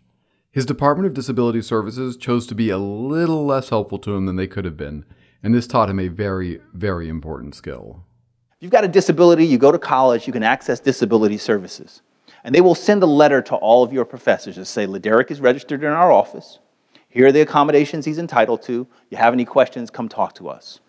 His 0.50 0.66
Department 0.66 1.06
of 1.06 1.14
Disability 1.14 1.62
Services 1.62 2.16
chose 2.16 2.46
to 2.46 2.54
be 2.54 2.70
a 2.70 2.78
little 2.78 3.44
less 3.44 3.68
helpful 3.68 3.98
to 4.00 4.14
him 4.14 4.26
than 4.26 4.36
they 4.36 4.46
could 4.46 4.64
have 4.64 4.76
been, 4.76 5.04
and 5.42 5.54
this 5.54 5.66
taught 5.66 5.90
him 5.90 6.00
a 6.00 6.08
very, 6.08 6.60
very 6.72 7.08
important 7.08 7.54
skill. 7.54 8.04
If 8.58 8.64
you've 8.64 8.72
got 8.72 8.82
a 8.82 8.88
disability, 8.88 9.46
you 9.46 9.56
go 9.56 9.70
to 9.70 9.78
college, 9.78 10.26
you 10.26 10.32
can 10.32 10.42
access 10.42 10.80
disability 10.80 11.38
services. 11.38 12.02
And 12.42 12.52
they 12.52 12.60
will 12.60 12.74
send 12.74 13.04
a 13.04 13.06
letter 13.06 13.40
to 13.42 13.54
all 13.54 13.84
of 13.84 13.92
your 13.92 14.04
professors 14.04 14.56
to 14.56 14.64
say, 14.64 14.84
LeDerick 14.84 15.30
is 15.30 15.40
registered 15.40 15.84
in 15.84 15.90
our 15.90 16.10
office. 16.10 16.58
Here 17.08 17.28
are 17.28 17.32
the 17.32 17.42
accommodations 17.42 18.04
he's 18.04 18.18
entitled 18.18 18.62
to. 18.62 18.84
You 19.10 19.16
have 19.16 19.32
any 19.32 19.44
questions, 19.44 19.90
come 19.90 20.08
talk 20.08 20.34
to 20.34 20.48
us. 20.48 20.80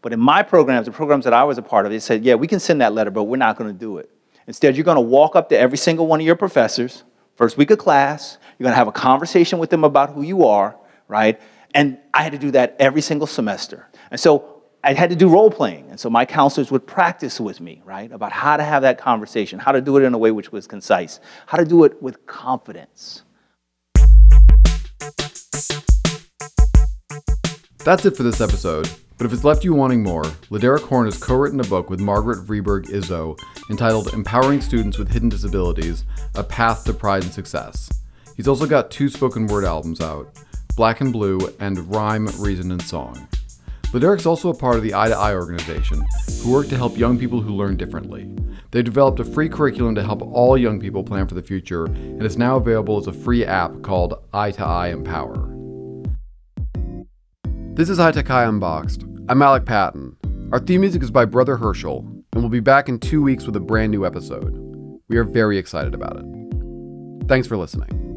But 0.00 0.14
in 0.14 0.20
my 0.20 0.42
programs, 0.42 0.86
the 0.86 0.92
programs 0.92 1.24
that 1.24 1.34
I 1.34 1.44
was 1.44 1.58
a 1.58 1.62
part 1.62 1.84
of, 1.84 1.92
they 1.92 1.98
said, 1.98 2.24
yeah, 2.24 2.34
we 2.34 2.46
can 2.46 2.60
send 2.60 2.80
that 2.80 2.94
letter, 2.94 3.10
but 3.10 3.24
we're 3.24 3.36
not 3.36 3.58
going 3.58 3.70
to 3.70 3.78
do 3.78 3.98
it. 3.98 4.08
Instead, 4.46 4.74
you're 4.74 4.84
going 4.84 4.94
to 4.94 5.02
walk 5.02 5.36
up 5.36 5.50
to 5.50 5.58
every 5.58 5.76
single 5.76 6.06
one 6.06 6.20
of 6.20 6.26
your 6.26 6.34
professors, 6.34 7.04
first 7.36 7.58
week 7.58 7.70
of 7.70 7.76
class, 7.76 8.38
you're 8.58 8.64
going 8.64 8.72
to 8.72 8.78
have 8.78 8.88
a 8.88 8.92
conversation 8.92 9.58
with 9.58 9.68
them 9.68 9.84
about 9.84 10.14
who 10.14 10.22
you 10.22 10.46
are, 10.46 10.78
right? 11.08 11.38
And 11.74 11.98
I 12.14 12.22
had 12.22 12.32
to 12.32 12.38
do 12.38 12.52
that 12.52 12.74
every 12.78 13.02
single 13.02 13.26
semester. 13.26 13.86
And 14.10 14.18
so 14.18 14.57
I 14.84 14.92
had 14.92 15.10
to 15.10 15.16
do 15.16 15.28
role 15.28 15.50
playing. 15.50 15.90
And 15.90 15.98
so 15.98 16.08
my 16.08 16.24
counselors 16.24 16.70
would 16.70 16.86
practice 16.86 17.40
with 17.40 17.60
me, 17.60 17.82
right, 17.84 18.10
about 18.12 18.30
how 18.30 18.56
to 18.56 18.62
have 18.62 18.82
that 18.82 18.96
conversation, 18.98 19.58
how 19.58 19.72
to 19.72 19.80
do 19.80 19.96
it 19.96 20.04
in 20.04 20.14
a 20.14 20.18
way 20.18 20.30
which 20.30 20.52
was 20.52 20.66
concise, 20.66 21.18
how 21.46 21.58
to 21.58 21.64
do 21.64 21.84
it 21.84 22.00
with 22.00 22.24
confidence. 22.26 23.22
That's 27.84 28.04
it 28.04 28.16
for 28.16 28.22
this 28.22 28.40
episode. 28.40 28.88
But 29.16 29.26
if 29.26 29.32
it's 29.32 29.42
left 29.42 29.64
you 29.64 29.74
wanting 29.74 30.04
more, 30.04 30.22
LeDerick 30.22 30.82
Horne 30.82 31.06
has 31.06 31.18
co 31.18 31.34
written 31.34 31.58
a 31.58 31.64
book 31.64 31.90
with 31.90 31.98
Margaret 31.98 32.46
Vreeburg 32.46 32.86
Izzo 32.86 33.36
entitled 33.68 34.12
Empowering 34.14 34.60
Students 34.60 34.96
with 34.96 35.10
Hidden 35.10 35.28
Disabilities 35.28 36.04
A 36.36 36.44
Path 36.44 36.84
to 36.84 36.92
Pride 36.92 37.24
and 37.24 37.32
Success. 37.32 37.90
He's 38.36 38.46
also 38.46 38.66
got 38.66 38.92
two 38.92 39.08
spoken 39.08 39.48
word 39.48 39.64
albums 39.64 40.00
out 40.00 40.38
Black 40.76 41.00
and 41.00 41.12
Blue 41.12 41.52
and 41.58 41.92
Rhyme, 41.92 42.28
Reason, 42.38 42.70
and 42.70 42.82
Song. 42.82 43.26
LeDerick's 43.92 44.26
also 44.26 44.50
a 44.50 44.54
part 44.54 44.76
of 44.76 44.82
the 44.82 44.92
Eye 44.92 45.08
to 45.08 45.16
Eye 45.16 45.34
organization, 45.34 46.04
who 46.42 46.52
work 46.52 46.68
to 46.68 46.76
help 46.76 46.98
young 46.98 47.18
people 47.18 47.40
who 47.40 47.54
learn 47.54 47.78
differently. 47.78 48.28
They've 48.70 48.84
developed 48.84 49.18
a 49.18 49.24
free 49.24 49.48
curriculum 49.48 49.94
to 49.94 50.02
help 50.02 50.20
all 50.20 50.58
young 50.58 50.78
people 50.78 51.02
plan 51.02 51.26
for 51.26 51.34
the 51.34 51.42
future, 51.42 51.86
and 51.86 52.22
it's 52.22 52.36
now 52.36 52.56
available 52.56 52.98
as 52.98 53.06
a 53.06 53.14
free 53.14 53.46
app 53.46 53.80
called 53.80 54.22
Eye 54.34 54.50
to 54.50 54.62
Eye 54.62 54.88
Empower. 54.88 55.54
This 57.76 57.88
is 57.88 57.96
High 57.96 58.12
Tech 58.12 58.28
High 58.28 58.44
Unboxed. 58.44 59.04
I'm 59.30 59.40
Alec 59.40 59.64
Patton. 59.64 60.18
Our 60.52 60.58
theme 60.58 60.82
music 60.82 61.02
is 61.02 61.10
by 61.10 61.24
Brother 61.24 61.56
Herschel, 61.56 62.00
and 62.34 62.42
we'll 62.42 62.50
be 62.50 62.60
back 62.60 62.90
in 62.90 62.98
two 62.98 63.22
weeks 63.22 63.46
with 63.46 63.56
a 63.56 63.60
brand 63.60 63.90
new 63.90 64.04
episode. 64.04 64.52
We 65.08 65.16
are 65.16 65.24
very 65.24 65.56
excited 65.56 65.94
about 65.94 66.18
it. 66.18 67.26
Thanks 67.26 67.48
for 67.48 67.56
listening. 67.56 68.07